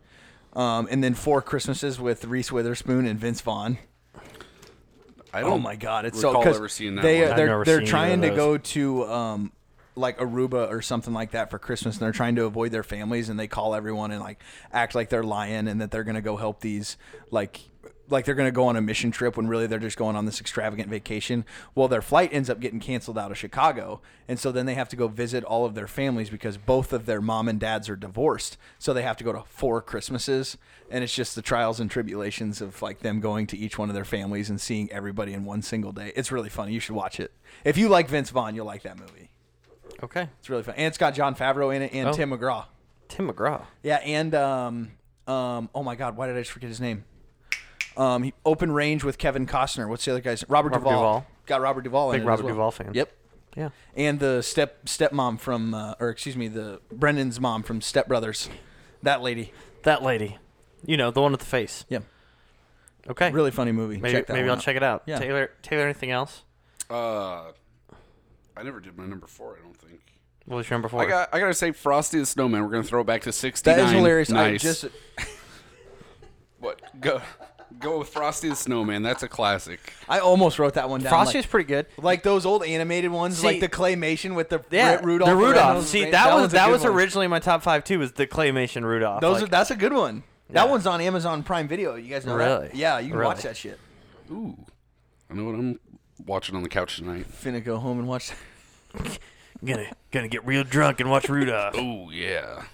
[0.52, 3.78] Um, and then Four Christmases with Reese Witherspoon and Vince Vaughn.
[5.32, 7.30] I Oh don't my god, it's so recall because ever seeing that they one.
[7.30, 9.52] I've they're never they're seen trying to go to um
[9.94, 13.28] like Aruba or something like that for Christmas, and they're trying to avoid their families,
[13.28, 14.40] and they call everyone and like
[14.72, 16.96] act like they're lying and that they're gonna go help these
[17.30, 17.60] like
[18.10, 20.40] like they're gonna go on a mission trip when really they're just going on this
[20.40, 21.44] extravagant vacation.
[21.74, 24.88] Well, their flight ends up getting canceled out of Chicago, and so then they have
[24.90, 27.96] to go visit all of their families because both of their mom and dads are
[27.96, 30.56] divorced, so they have to go to four Christmases,
[30.90, 33.94] and it's just the trials and tribulations of like them going to each one of
[33.94, 36.12] their families and seeing everybody in one single day.
[36.16, 36.72] It's really funny.
[36.72, 37.32] You should watch it.
[37.64, 39.30] If you like Vince Vaughn, you'll like that movie.
[40.02, 40.28] Okay.
[40.38, 42.12] It's really fun, and it's got Jon Favreau in it and Oh.
[42.12, 42.64] Tim McGraw.
[43.08, 43.62] Tim McGraw.
[43.82, 44.92] Yeah, and um,
[45.26, 47.04] um, oh my God, why did I just forget his name?
[47.96, 49.88] Um, he, Open Range with Kevin Costner.
[49.88, 50.44] What's the other guy's?
[50.48, 50.92] Robert, Robert Duvall.
[50.92, 51.26] Duvall.
[51.46, 52.54] Got Robert Duvall in Big it as Robert well.
[52.54, 52.94] Duvall fan.
[52.94, 53.12] Yep.
[53.56, 53.68] Yeah.
[53.96, 58.48] And the step stepmom from, uh, or excuse me, the Brennan's mom from Step Brothers.
[59.02, 59.52] That lady.
[59.82, 60.38] That lady.
[60.86, 61.84] You know, the one with the face.
[61.88, 61.98] Yeah.
[63.08, 63.30] Okay.
[63.32, 63.96] Really funny movie.
[63.96, 64.62] Maybe Check that maybe one I'll out.
[64.62, 65.02] check it out.
[65.06, 65.18] Yeah.
[65.18, 66.42] Taylor Taylor anything else?
[66.88, 67.50] Uh,
[68.56, 69.56] I never did my number four.
[69.60, 70.00] I don't think.
[70.46, 71.02] What was your number four?
[71.02, 71.34] I got.
[71.34, 72.62] I gotta say, Frosty the Snowman.
[72.62, 73.78] We're gonna throw it back to sixty-nine.
[73.78, 74.30] That is hilarious.
[74.30, 74.62] I Nice.
[74.62, 74.84] just
[76.60, 76.80] what?
[77.00, 77.20] Go.
[77.78, 79.02] Go with Frosty the Snowman.
[79.02, 79.94] That's a classic.
[80.08, 81.10] I almost wrote that one down.
[81.10, 81.86] Frosty's like, pretty good.
[81.98, 85.30] like those old animated ones, See- like the claymation with the Yeah, Ru- Rudolph.
[85.30, 85.74] the Rudolph.
[85.76, 86.12] those See, things.
[86.12, 86.92] that, was that was one.
[86.92, 87.98] originally my top five too.
[88.00, 89.20] Was the claymation Rudolph?
[89.20, 90.24] Those Like, are, that's a good one.
[90.50, 91.94] That one's on Amazon Prime Video.
[91.94, 92.68] You guys know Really?
[92.68, 92.74] that?
[92.76, 93.28] Yeah, you can Really?
[93.34, 93.78] watch that shit.
[94.32, 94.56] Ooh,
[95.30, 95.78] I know what I'm
[96.26, 97.26] watching on the couch tonight.
[97.30, 98.32] Finna go home and watch.
[99.64, 101.74] gonna gonna get real drunk and watch Rudolph.
[101.78, 102.64] Oh yeah.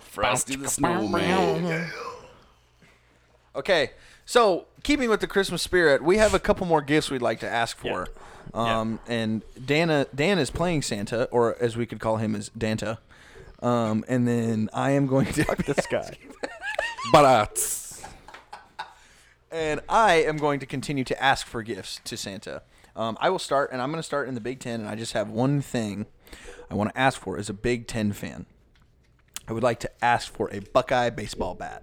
[0.00, 1.88] Frosty the Snowman.
[3.54, 3.90] Okay,
[4.24, 7.48] so keeping with the Christmas spirit, we have a couple more gifts we'd like to
[7.48, 8.08] ask for.
[8.54, 12.98] Um, and Dana Dan is playing Santa, or as we could call him, is Danta.
[13.62, 16.16] Um, and then I am going to this guy.
[17.12, 17.58] But
[19.50, 22.62] and I am going to continue to ask for gifts to Santa.
[22.96, 24.94] Um, I will start, and I'm going to start in the Big Ten, and I
[24.96, 26.06] just have one thing
[26.70, 28.46] I want to ask for as a Big Ten fan.
[29.46, 31.82] I would like to ask for a Buckeye baseball bat.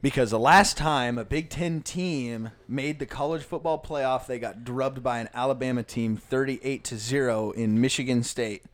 [0.00, 4.62] Because the last time a Big Ten team made the college football playoff, they got
[4.62, 8.64] drubbed by an Alabama team 38 to 0 in Michigan State.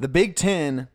[0.00, 0.88] The Big Ten,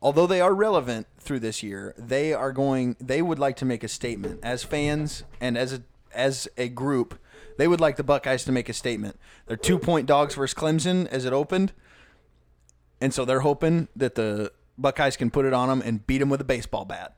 [0.00, 3.82] although they are relevant through this year, they are going they would like to make
[3.82, 4.38] a statement.
[4.44, 5.82] As fans and as a
[6.12, 7.18] as a group,
[7.58, 9.18] they would like the Buckeyes to make a statement.
[9.46, 11.72] They're two point dogs versus Clemson as it opened.
[13.00, 16.30] And so they're hoping that the Buckeyes can put it on them and beat them
[16.30, 17.16] with a baseball bat.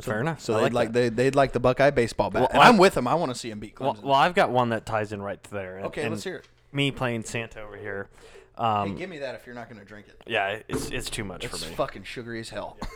[0.00, 0.40] Fair enough.
[0.40, 2.40] So I they'd like like, they, they'd like the Buckeye baseball bat.
[2.42, 3.06] Well, and I- I'm with them.
[3.06, 4.02] I want to see them beat Well, Clemson.
[4.02, 5.76] well, I've got one that ties in right there.
[5.76, 6.48] and- Okay, and let's hear it.
[6.72, 8.08] Me playing Santa over here.
[8.56, 10.22] Um, hey, give me that if you're not going to drink it.
[10.26, 11.74] yeah, it's it's too much It's for me.
[11.74, 12.76] fucking sugary as hell.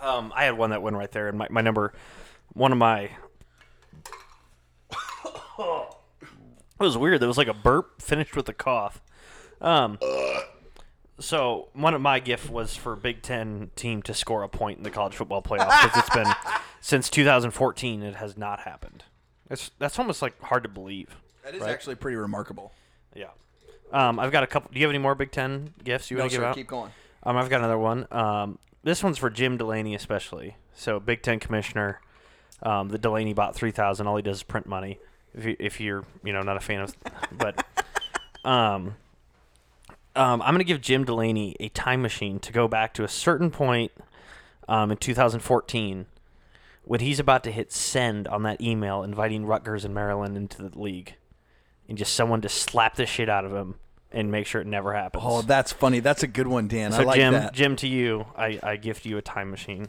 [0.00, 1.92] Um, I had one that went right there, and my, my number,
[2.54, 3.10] one of my.
[6.80, 7.20] It was weird.
[7.20, 9.00] There was like a burp finished with a cough.
[9.60, 9.98] Um,
[11.22, 14.84] so one of my gift was for Big Ten team to score a point in
[14.84, 16.26] the college football playoff because it's been
[16.80, 19.04] since 2014 it has not happened.
[19.50, 21.16] It's that's almost like hard to believe.
[21.44, 21.70] That is right?
[21.70, 22.72] actually pretty remarkable.
[23.14, 23.28] Yeah.
[23.92, 24.70] Um, I've got a couple.
[24.72, 26.54] Do you have any more Big Ten gifts you No, want to give out?
[26.54, 26.90] keep going.
[27.22, 28.06] Um, I've got another one.
[28.10, 30.56] Um, this one's for Jim Delany especially.
[30.74, 32.00] So Big Ten commissioner.
[32.62, 34.06] Um, the Delany bought three thousand.
[34.06, 34.98] All he does is print money.
[35.34, 36.94] If you if you're you know not a fan of,
[37.32, 37.64] but
[38.44, 38.94] um,
[40.16, 43.50] um, I'm gonna give Jim Delany a time machine to go back to a certain
[43.50, 43.92] point
[44.68, 46.06] um, in 2014
[46.84, 50.78] when he's about to hit send on that email inviting Rutgers and Maryland into the
[50.78, 51.14] league,
[51.88, 53.76] and just someone to slap the shit out of him
[54.10, 55.24] and make sure it never happens.
[55.26, 56.00] Oh, that's funny.
[56.00, 56.92] That's a good one, Dan.
[56.92, 57.52] so I like Jim, that.
[57.54, 59.88] Jim, to you, I, I gift you a time machine.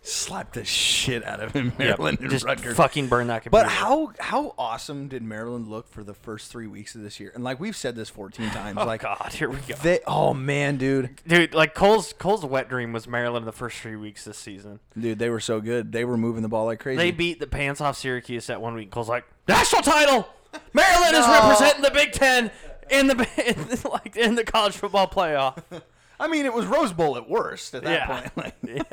[0.00, 2.76] Slap the shit out of him, Yep, Maryland and just Rutgers.
[2.76, 3.64] fucking burn that computer.
[3.64, 7.30] But how how awesome did Maryland look for the first three weeks of this year?
[7.34, 8.78] And like we've said this 14 times.
[8.80, 9.74] Oh, like God, here we go.
[9.82, 13.78] They, oh man, dude, Dude, like Cole's Cole's wet dream was Maryland in the first
[13.80, 14.80] three weeks this season.
[14.98, 15.92] dude, they were so good.
[15.92, 16.96] They were moving the ball like crazy.
[16.96, 18.90] They beat the pants off Syracuse that one week.
[18.90, 20.26] Cole's like national title.
[20.72, 22.50] Maryland is representing the Big Ten
[22.88, 23.14] in the
[23.46, 25.60] in the, like in the college football playoff.
[26.20, 28.28] I mean, it was Rose Bowl at worst at that Yeah.
[28.28, 28.54] point.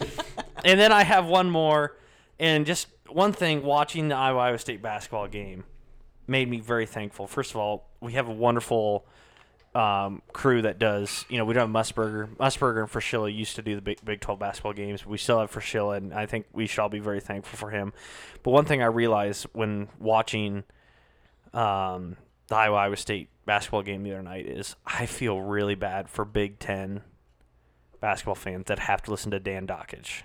[0.00, 0.10] Like,
[0.64, 1.96] and then I have one more,
[2.38, 5.64] and just one thing: watching the Iowa Iowa State basketball game
[6.26, 7.26] made me very thankful.
[7.26, 9.06] First of all, we have a wonderful
[9.74, 11.24] um, crew that does.
[11.28, 12.28] You know, we don't have Musburger.
[12.36, 15.06] Musburger and Fraschilla used to do the Big Big Twelve basketball games.
[15.06, 17.92] We still have Fraschilla, and I think we should all be very thankful for him.
[18.42, 20.64] But one thing I realized when watching
[21.54, 22.16] um,
[22.48, 26.24] the Iowa Iowa State basketball game the other night is I feel really bad for
[26.24, 27.02] Big Ten
[28.00, 30.22] basketball fans that have to listen to Dan Dakich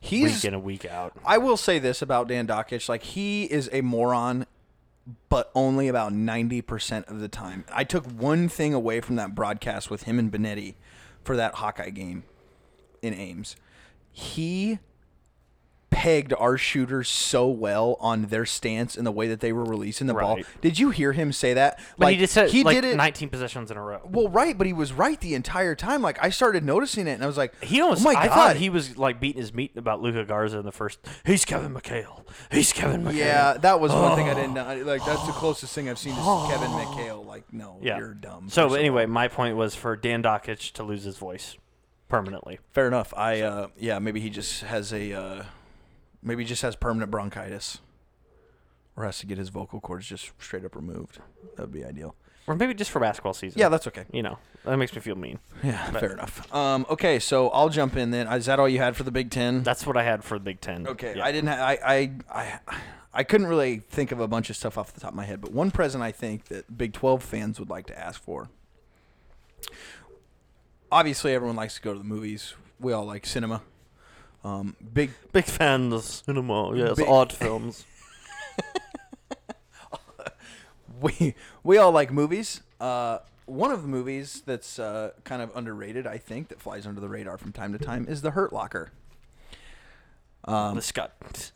[0.00, 1.16] He's- week in and week out.
[1.24, 4.46] I will say this about Dan Dakich: like he is a moron,
[5.28, 7.64] but only about ninety percent of the time.
[7.72, 10.74] I took one thing away from that broadcast with him and Benetti
[11.22, 12.24] for that Hawkeye game
[13.02, 13.56] in Ames.
[14.12, 14.78] He
[16.04, 20.06] pegged our shooters so well on their stance and the way that they were releasing
[20.06, 20.38] the ball.
[20.60, 21.80] Did you hear him say that?
[21.96, 24.02] But he just said he like did it 19 possessions in a row.
[24.04, 26.02] well, right, but he was right the entire time.
[26.02, 28.02] Like I started noticing it, and I was like, He almost.
[28.02, 30.66] oh my I god, thought he was like beating his meat about Luka Garza in
[30.66, 30.98] the first.
[31.24, 32.24] He's Kevin McHale.
[32.52, 33.14] He's Kevin McHale.
[33.14, 34.82] Yeah, that was one thing I didn't know.
[34.84, 37.24] Like that's the closest thing I've seen to Kevin McHale.
[37.24, 37.96] Like, no, Yeah.
[37.96, 38.50] you're dumb.
[38.50, 41.56] So anyway, my point was for Dan Dakich to lose his voice
[42.08, 42.58] permanently.
[42.72, 43.14] fair enough.
[43.16, 45.42] I uh, yeah, maybe he just has a uh,
[46.24, 47.78] maybe he just has permanent bronchitis,
[48.96, 51.18] or has to get his vocal cords just straight up removed.
[51.56, 52.16] That would be ideal.
[52.46, 53.58] Or maybe just for basketball season.
[53.58, 54.04] Yeah, that's okay.
[54.12, 55.38] You know, that makes me feel mean.
[55.62, 56.52] Yeah, But fair enough.
[56.54, 58.26] Um, okay, so I'll jump in then.
[58.28, 59.62] Is that all you had for the Big Ten?
[59.62, 60.86] That's what I had for the Big Ten.
[60.86, 61.24] Okay, Yeah.
[61.24, 61.48] I didn't.
[61.48, 62.60] Ha- I, I I
[63.14, 65.40] I couldn't really think of a bunch of stuff off the top of my head,
[65.40, 68.50] but one present I think that Big Twelve fans would like to ask for.
[70.92, 72.54] Obviously, everyone likes to go to the movies.
[72.78, 73.62] We all like cinema.
[74.44, 76.76] Um, big Big fan of cinema.
[76.76, 77.84] Yes, Big- art films.
[81.00, 82.60] we we all like movies.
[82.80, 87.00] Uh, one of the movies that's uh, kind of underrated, I think, that flies under
[87.00, 88.90] the radar from time to time is The Hurt Locker.
[90.44, 91.50] Um, this got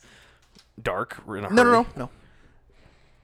[0.81, 1.27] dark.
[1.27, 2.11] No, no, no, no.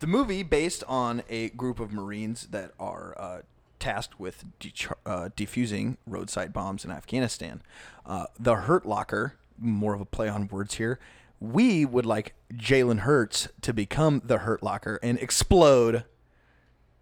[0.00, 3.38] The movie based on a group of Marines that are uh,
[3.78, 4.72] tasked with de-
[5.06, 7.62] uh, defusing roadside bombs in Afghanistan.
[8.04, 10.98] Uh, the Hurt Locker, more of a play on words here.
[11.40, 16.04] We would like Jalen Hurts to become the Hurt Locker and explode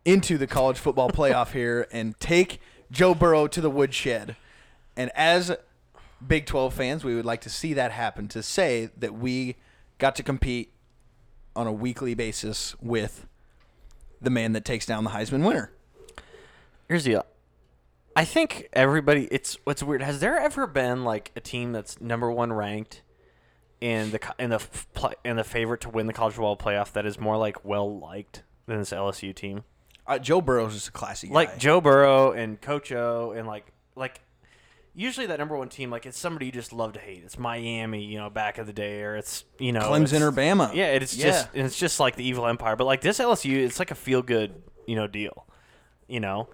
[0.04, 4.36] into the college football playoff here and take Joe Burrow to the woodshed.
[4.96, 5.52] And as
[6.26, 9.56] Big 12 fans, we would like to see that happen to say that we
[9.98, 10.72] got to compete
[11.54, 13.26] on a weekly basis with
[14.20, 15.72] the man that takes down the Heisman winner.
[16.88, 17.22] Here's the
[18.14, 19.26] I think everybody.
[19.30, 20.02] It's what's weird.
[20.02, 23.02] Has there ever been like a team that's number one ranked
[23.80, 24.60] in the in the
[25.24, 28.42] in the favorite to win the college football playoff that is more like well liked
[28.66, 29.64] than this LSU team?
[30.06, 31.34] Uh, Joe Burrow's just a classy guy.
[31.34, 34.20] Like Joe Burrow and Coach O and like like
[34.94, 37.22] usually that number one team like it's somebody you just love to hate.
[37.24, 40.74] It's Miami, you know, back of the day, or it's you know Clemson or Bama.
[40.74, 41.26] Yeah, it's Yeah.
[41.26, 42.76] just it's just like the evil empire.
[42.76, 45.46] But like this LSU, it's like a feel good you know deal,
[46.08, 46.48] you know.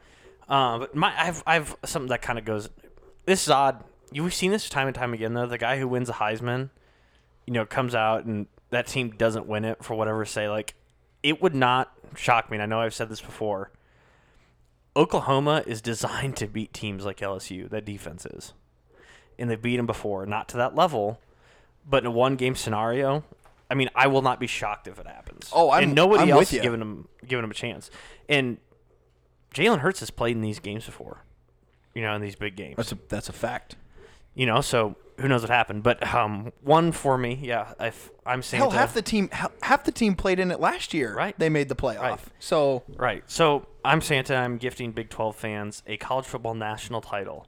[0.48, 2.68] Uh, but my I've I've something that kind of goes.
[3.26, 3.84] This is odd.
[4.12, 5.46] You we've seen this time and time again though.
[5.46, 6.70] The guy who wins a Heisman,
[7.46, 10.48] you know, comes out and that team doesn't win it for whatever say.
[10.48, 10.74] Like,
[11.22, 12.56] it would not shock me.
[12.56, 13.70] And I know I've said this before.
[14.96, 17.68] Oklahoma is designed to beat teams like LSU.
[17.68, 18.52] That defense is,
[19.38, 20.26] and they've beat them before.
[20.26, 21.20] Not to that level,
[21.88, 23.24] but in a one game scenario.
[23.70, 25.50] I mean, I will not be shocked if it happens.
[25.52, 27.90] Oh, I'm- and nobody I'm else is giving them giving them a chance.
[28.28, 28.56] And
[29.54, 31.24] Jalen Hurts has played in these games before,
[31.94, 32.76] you know, in these big games.
[32.76, 33.76] That's a that's a fact.
[34.34, 35.82] You know, so who knows what happened?
[35.82, 37.72] But um, one for me, yeah.
[37.80, 39.30] If I'm Santa, Hell, half the team
[39.62, 41.14] half the team played in it last year.
[41.14, 41.36] Right.
[41.38, 42.00] They made the playoff.
[42.00, 42.20] Right.
[42.38, 43.24] So Right.
[43.26, 44.36] So I'm Santa.
[44.36, 47.46] I'm gifting Big 12 fans a college football national title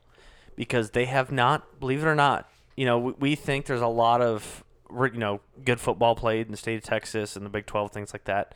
[0.56, 3.86] because they have not, believe it or not, you know, we, we think there's a
[3.86, 7.66] lot of, you know, good football played in the state of Texas and the Big
[7.66, 8.54] 12, things like that.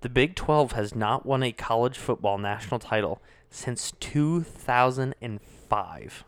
[0.00, 3.20] The Big 12 has not won a college football national title
[3.50, 6.24] since 2005.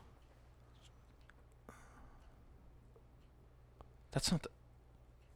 [4.12, 4.48] that's not the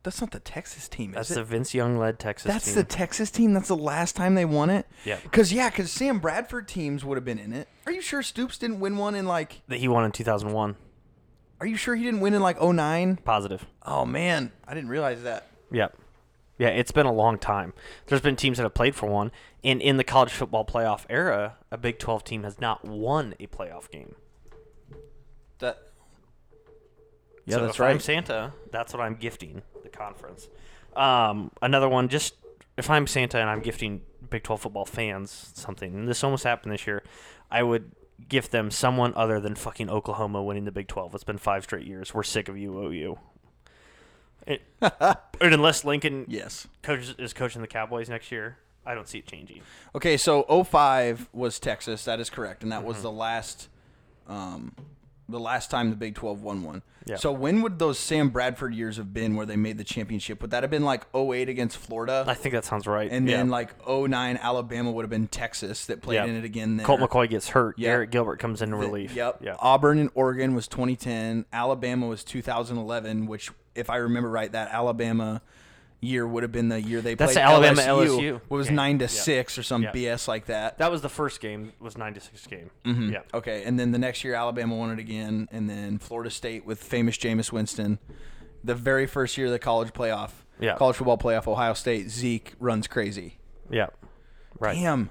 [0.02, 1.34] that's not the Texas team, is That's it?
[1.36, 2.74] the Vince Young led Texas That's team.
[2.74, 3.54] the Texas team.
[3.54, 4.84] That's the last time they won it.
[5.06, 5.16] Yeah.
[5.32, 7.68] Cause yeah, cause Sam Bradford teams would have been in it.
[7.86, 9.62] Are you sure Stoops didn't win one in like?
[9.68, 10.76] that he won in 2001.
[11.60, 13.16] Are you sure he didn't win in like 09?
[13.24, 13.64] Positive.
[13.86, 15.46] Oh man, I didn't realize that.
[15.72, 15.96] Yep.
[16.58, 17.72] Yeah, it's been a long time.
[18.06, 19.32] There's been teams that have played for one,
[19.64, 23.46] and in the college football playoff era, a Big 12 team has not won a
[23.48, 24.14] playoff game.
[25.58, 25.78] That.
[27.44, 28.02] Yeah, so that's if I'm right.
[28.02, 30.48] Santa, that's what I'm gifting the conference.
[30.96, 32.34] Um, another one, just
[32.76, 36.72] if I'm Santa and I'm gifting Big 12 football fans something, and this almost happened
[36.72, 37.02] this year,
[37.50, 37.90] I would
[38.28, 41.14] gift them someone other than fucking Oklahoma winning the Big 12.
[41.14, 42.14] It's been five straight years.
[42.14, 43.18] We're sick of you, OU.
[45.40, 46.66] And unless Lincoln Yes.
[46.82, 49.62] coach is coaching the Cowboys next year, I don't see it changing.
[49.94, 52.04] Okay, so 05 was Texas.
[52.04, 53.68] That is correct, and that was the last,
[54.28, 54.74] um,
[55.28, 56.82] the last time the Big 12 won one.
[57.06, 57.16] Yeah.
[57.16, 60.40] So when would those Sam Bradford years have been where they made the championship?
[60.40, 62.24] Would that have been like 08 against Florida?
[62.26, 63.10] I think that sounds right.
[63.10, 66.24] and then like 09 Alabama would have been Texas that played Yeah.
[66.26, 66.76] in it again.
[66.78, 66.86] There.
[66.86, 67.78] Colt McCoy gets hurt.
[67.78, 67.90] Yeah.
[67.90, 69.14] Garrett Gilbert comes into The- relief.
[69.14, 69.40] Yep.
[69.42, 69.56] Yeah.
[69.58, 71.44] Auburn and Oregon was 2010.
[71.52, 75.42] Alabama was 2011, which, if I remember right, that Alabama
[76.00, 78.40] year would have been the year they That's played the Alabama LSU.
[78.48, 78.76] What was game.
[78.76, 79.08] nine to Yeah.
[79.08, 79.92] six or some Yeah.
[79.92, 80.76] BS like that.
[80.78, 81.72] That was the first game.
[81.80, 82.70] Was nine to six game.
[82.84, 83.10] Mhm.
[83.12, 83.20] Yeah.
[83.32, 86.82] Okay, and then the next year Alabama won it again, and then Florida State with
[86.82, 87.98] famous Jameis Winston.
[88.62, 90.76] The very first year of the college playoff, Yeah.
[90.76, 93.38] college football playoff, Ohio State, Zeke runs crazy.
[93.70, 93.86] Yeah.
[94.58, 94.74] Right.
[94.76, 95.08] Damn,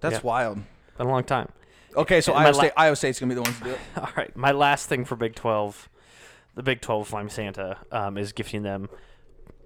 [0.00, 0.20] that's Yeah.
[0.22, 0.56] wild.
[0.96, 1.50] Been a long time.
[1.94, 3.78] Okay, so And Iowa la- State, Iowa State's gonna be the ones to do it.
[3.98, 4.34] All right.
[4.34, 5.90] My last thing for Big 12,
[6.54, 8.88] the Big 12 if I'm Santa, um, is gifting them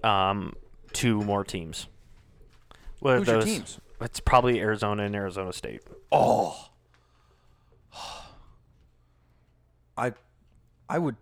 [0.05, 0.55] um,
[0.93, 1.89] two more teams.
[3.01, 3.45] What are Who's your those?
[3.45, 3.81] teams?
[4.01, 5.83] It's probably Arizona and Arizona State.
[6.13, 6.69] Oh,
[9.97, 10.13] I,
[10.89, 11.17] I would,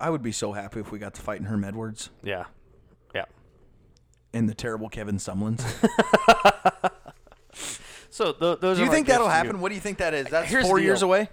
[0.00, 2.44] I would be so happy if we got to fight in Herm Edwards Yeah.
[3.14, 3.24] Yeah.
[4.32, 5.64] and the terrible Kevin Sumlins.
[8.10, 9.46] So th- those do are you my think that'll gifts to you.
[9.46, 9.60] happen?
[9.60, 10.26] What do you think that is?
[10.28, 11.08] That's Here's the four years deal.
[11.08, 11.28] away.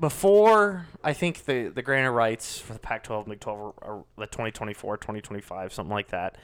[0.00, 4.04] Before I think the the granted rights for the Pac-12 and Big 12 are, are
[4.16, 6.36] the 2024, 2025, something like that.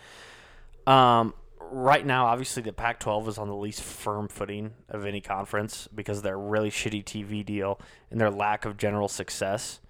[0.87, 5.89] Um, right now, obviously, the Pac-12 is on the least firm footing of any conference
[5.95, 7.81] because of their really shitty TV deal
[8.11, 9.81] and their lack of general success.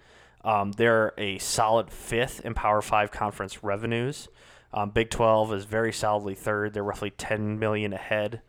[0.44, 4.28] Um, they're a solid fifth in Power Five conference revenues.
[4.72, 6.74] Um, Big 12 is very solidly third.
[6.74, 8.42] They're roughly 10 million ahead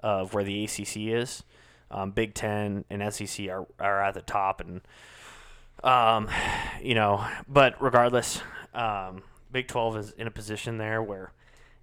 [0.00, 1.44] of where the ACC is.
[1.90, 4.80] Um, Big Ten and SEC are, are at the top, and
[5.84, 6.28] um,
[6.82, 8.40] you know, but regardless,
[8.74, 9.22] um,
[9.52, 11.32] Big Twelve is in a position there where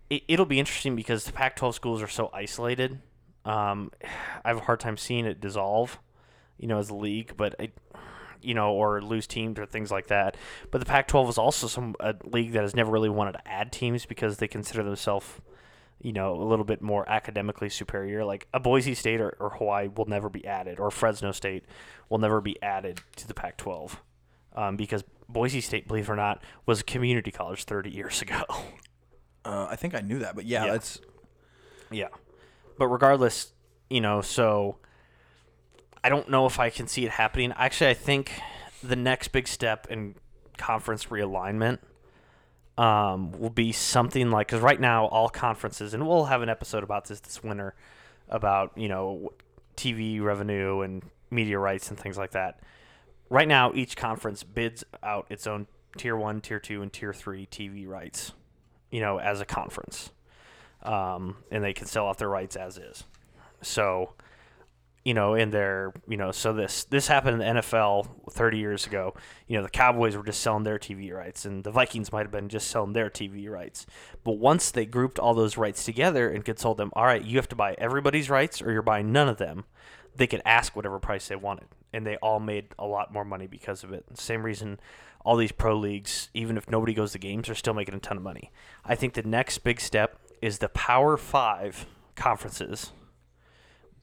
[0.09, 2.99] it, it'll be interesting because the Pac-12 schools are so isolated.
[3.45, 3.91] Um,
[4.43, 5.99] I have a hard time seeing it dissolve,
[6.57, 7.77] you know, as a league, but it,
[8.41, 10.37] you know, or lose teams or things like that.
[10.71, 13.71] But the Pac-12 is also some a league that has never really wanted to add
[13.71, 15.25] teams because they consider themselves
[16.03, 18.23] you know, a little bit more academically superior.
[18.23, 21.63] Like a Boise State or, or Hawaii will never be added, or Fresno State
[22.09, 23.99] will never be added to the Pac 12.
[24.55, 28.43] Um, because Boise State, believe it or not, was a community college 30 years ago.
[29.45, 30.71] Uh, I think I knew that, but yeah, Yeah.
[30.71, 31.01] that's
[31.91, 32.07] yeah.
[32.79, 33.51] But regardless,
[33.89, 34.77] you know, so
[36.01, 37.51] I don't know if I can see it happening.
[37.57, 38.31] Actually, I think
[38.81, 40.15] the next big step in
[40.57, 41.79] conference realignment
[42.77, 46.83] um, will be something like because right now all conferences, and we'll have an episode
[46.83, 47.75] about this this winter
[48.29, 49.31] about you know
[49.77, 52.59] TV revenue and media rights and things like that.
[53.29, 55.67] Right now, each conference bids out its own
[55.97, 58.33] tier one, tier two, and tier three TV rights.
[58.89, 60.11] You know, as a conference,
[60.83, 63.03] um, and they can sell off their rights as is.
[63.61, 64.13] So
[65.03, 68.87] you know, in their, you know, so this this happened in the NFL 30 years
[68.87, 69.13] ago.
[69.47, 72.31] You know, the Cowboys were just selling their TV rights, and the Vikings might have
[72.31, 73.85] been just selling their TV rights.
[74.23, 77.37] But once they grouped all those rights together and could told them, all right, you
[77.37, 79.65] have to buy everybody's rights, or you're buying none of them,
[80.15, 83.47] they could ask whatever price they wanted, and they all made a lot more money
[83.47, 84.05] because of it.
[84.15, 84.79] Same reason
[85.25, 88.17] all these pro leagues, even if nobody goes to games, are still making a ton
[88.17, 88.51] of money.
[88.83, 91.85] I think the next big step is the Power Five
[92.15, 92.91] conferences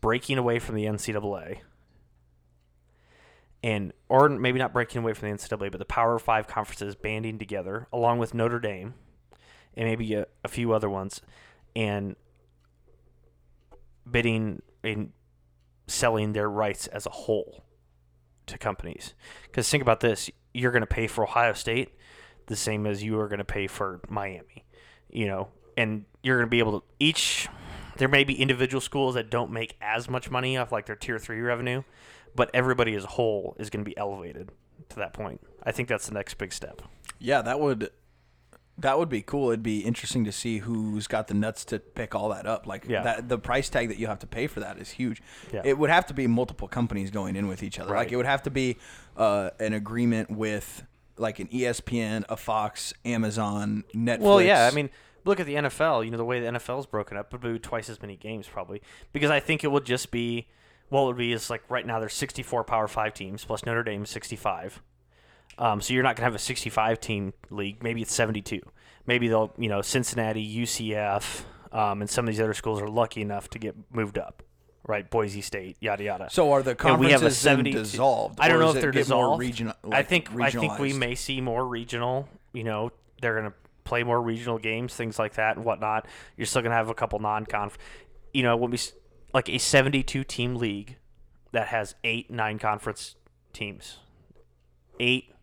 [0.00, 1.60] breaking away from the NCAA
[3.62, 7.38] and or maybe not breaking away from the NCAA, but the Power Five conferences banding
[7.38, 8.94] together along with Notre Dame
[9.74, 11.20] and maybe a, a few other ones
[11.76, 12.16] and
[14.10, 15.12] bidding and
[15.86, 17.64] selling their rights as a whole
[18.46, 19.14] to companies.
[19.44, 21.90] Because think about this: you're going to pay for Ohio State
[22.46, 24.64] the same as you are going to pay for Miami,
[25.10, 27.48] you know, and you're going to be able to each
[28.00, 31.18] there may be individual schools that don't make as much money off like their tier
[31.18, 31.82] three revenue,
[32.34, 34.50] but everybody as a whole is going to be elevated
[34.88, 35.40] to that point.
[35.62, 36.82] I think that's the next big step.
[37.20, 37.90] Yeah, that would
[38.78, 39.50] that would be cool.
[39.50, 42.66] It'd be interesting to see who's got the nuts to pick all that up.
[42.66, 43.02] Like Yeah.
[43.02, 45.22] that, the price tag that you have to pay for that is huge.
[45.52, 45.60] Yeah.
[45.64, 47.94] It would have to be multiple companies going in with each other.
[47.94, 48.78] Like it would have to be
[49.18, 50.82] uh, an agreement with
[51.18, 54.20] like an ESPN, a Fox, Amazon, Netflix.
[54.20, 54.88] Well, yeah, I mean,
[55.24, 56.04] look at the NFL.
[56.04, 58.46] You know, the way the NFL is broken up, would be twice as many games
[58.48, 60.46] probably because I think it would just be
[60.88, 64.02] what would be is like right now there's 64 Power Five teams plus Notre Dame
[64.02, 64.82] is 65.
[65.58, 67.82] Um, so you're not gonna have a 65 team league.
[67.82, 68.60] Maybe it's 72.
[69.06, 71.42] Maybe they'll you know Cincinnati, UCF,
[71.72, 74.42] um, and some of these other schools are lucky enough to get moved up.
[74.86, 76.28] Right, Boise State, yada yada.
[76.30, 78.80] So are the And we have a conferences then 72 dissolved, I don't know if
[78.80, 79.38] they're dissolved.
[79.38, 82.28] regional- I like, think I think we may see more regional.
[82.54, 82.90] You know,
[83.20, 83.52] they're gonna
[83.90, 86.06] play more regional games, things like that and whatnot.
[86.36, 87.76] You're still gonna have a couple non-conf.
[88.32, 88.78] You know, when we
[89.34, 90.96] like a 72 team league
[91.50, 93.16] that has eight nine conference
[93.52, 93.98] teams,
[95.00, 95.34] eight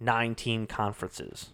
[0.00, 1.50] nine team conferences.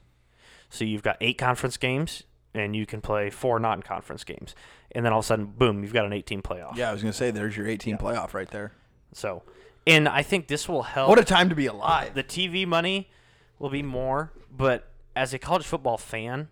[0.71, 2.23] So you've got eight conference games,
[2.55, 4.55] and you can play four non-conference games,
[4.93, 6.77] and then all of a sudden, boom, you've got an 18 playoff.
[6.77, 8.71] Yeah, I was gonna say there's your 18 playoff right there.
[9.13, 9.43] So,
[9.85, 11.09] and I think this will help.
[11.09, 12.15] What a time to be alive.
[12.15, 13.11] The TV money
[13.59, 14.88] will be more, but
[15.19, 16.49] as a college football fan,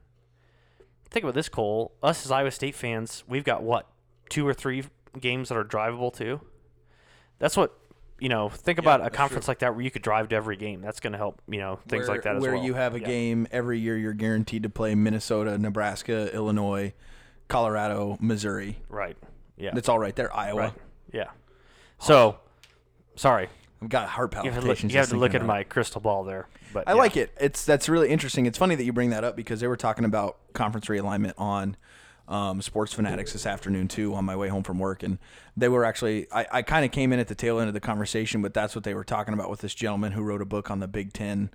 [1.08, 1.92] think about this, Cole.
[2.02, 3.86] Us as Iowa State fans, we've got what
[4.28, 4.84] two or three
[5.20, 6.40] games that are drivable too.
[7.38, 7.78] That's what
[8.18, 8.48] you know.
[8.48, 9.52] Think about a conference true.
[9.52, 10.80] like that where you could drive to every game.
[10.80, 11.40] That's going to help.
[11.48, 12.64] You know, things where, like that as where well.
[12.64, 13.06] you have a Yeah.
[13.06, 16.92] game every year, you're guaranteed to play Minnesota, Nebraska, Illinois,
[17.48, 18.78] Colorado, Missouri.
[18.88, 19.16] Right.
[19.56, 19.70] Yeah.
[19.74, 20.34] That's all right there.
[20.34, 20.60] Iowa.
[20.60, 20.72] Right.
[21.12, 21.30] Yeah.
[22.00, 22.40] So,
[23.14, 23.48] sorry.
[23.82, 24.92] I've got heart You have to look, palpitations.
[24.92, 26.48] you have just to look thinking at about my crystal ball there.
[26.72, 26.98] But I yeah.
[26.98, 27.32] like it.
[27.38, 28.46] It's that's really interesting.
[28.46, 31.76] It's funny that you bring that up because they were talking about conference realignment on
[32.28, 35.18] um, Sports Fanatics this afternoon too on my way home from work, and
[35.56, 37.80] they were actually I, I kind of came in at the tail end of the
[37.80, 40.70] conversation, but that's what they were talking about with this gentleman who wrote a book
[40.70, 41.50] on the Big Ten,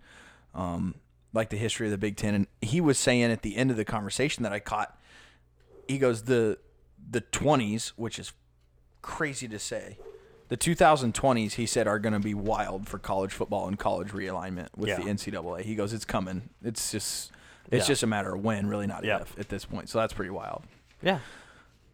[0.56, 0.96] um,
[1.34, 3.78] like the history of the Big Ten, and he was saying at the end of
[3.78, 4.98] the conversation that I caught,
[5.88, 6.58] he goes the
[7.10, 8.32] the twenties, which is
[9.02, 9.98] crazy to say.
[10.52, 14.68] The 2020s, he said, are going to be wild for college football and college realignment
[14.76, 14.98] with Yeah.
[14.98, 15.62] the NCAA.
[15.62, 16.50] He goes, it's coming.
[16.62, 17.32] It's just,
[17.72, 17.88] it's Yeah.
[17.94, 19.22] just a matter of when, really not Yeah.
[19.22, 19.88] if at this point.
[19.88, 20.64] So that's pretty wild.
[21.02, 21.20] Yeah.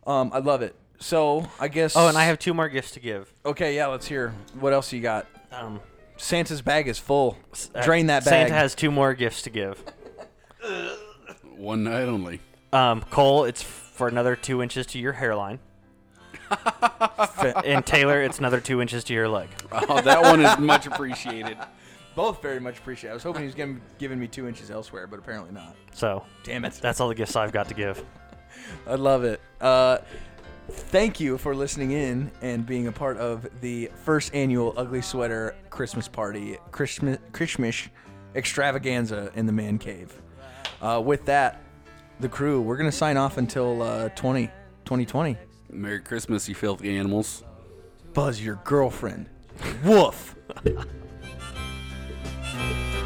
[0.08, 0.74] Um, I love it.
[0.98, 1.96] So I guess.
[1.96, 3.32] Oh, and I have two more gifts to give.
[3.46, 3.86] Okay, yeah.
[3.86, 5.28] Let's hear what else you got.
[5.52, 5.80] Um,
[6.18, 7.38] Santa's bag is full.
[7.76, 8.48] uh, Drain that bag.
[8.48, 9.84] Santa has two more gifts to give.
[11.56, 12.40] One night only.
[12.74, 15.60] Um, Cole, it's for another two inches to your hairline.
[17.66, 19.50] And Taylor, it's another two inches to your leg.
[19.90, 21.58] Oh, that one is much appreciated.
[22.16, 23.12] Both very much appreciated.
[23.12, 25.76] I was hoping he was giving, giving me two inches elsewhere, but apparently not.
[25.94, 26.74] So, Damn it.
[26.74, 28.04] That's all the gifts I've got to give.
[28.88, 29.40] I love it.
[29.62, 30.00] Uh,
[30.70, 35.56] thank you for listening in and being a part of the first annual Ugly Sweater
[35.70, 37.88] Christmas Party, Christmas, Christmas
[38.36, 40.20] extravaganza in the man cave.
[40.82, 41.62] Uh, with that,
[42.20, 44.48] the crew, we're going to sign off until uh, 20,
[44.86, 45.38] 2020.
[45.70, 47.44] Merry Christmas, you filthy animals.
[48.14, 49.28] Buzz your girlfriend.
[49.84, 50.36] Woof.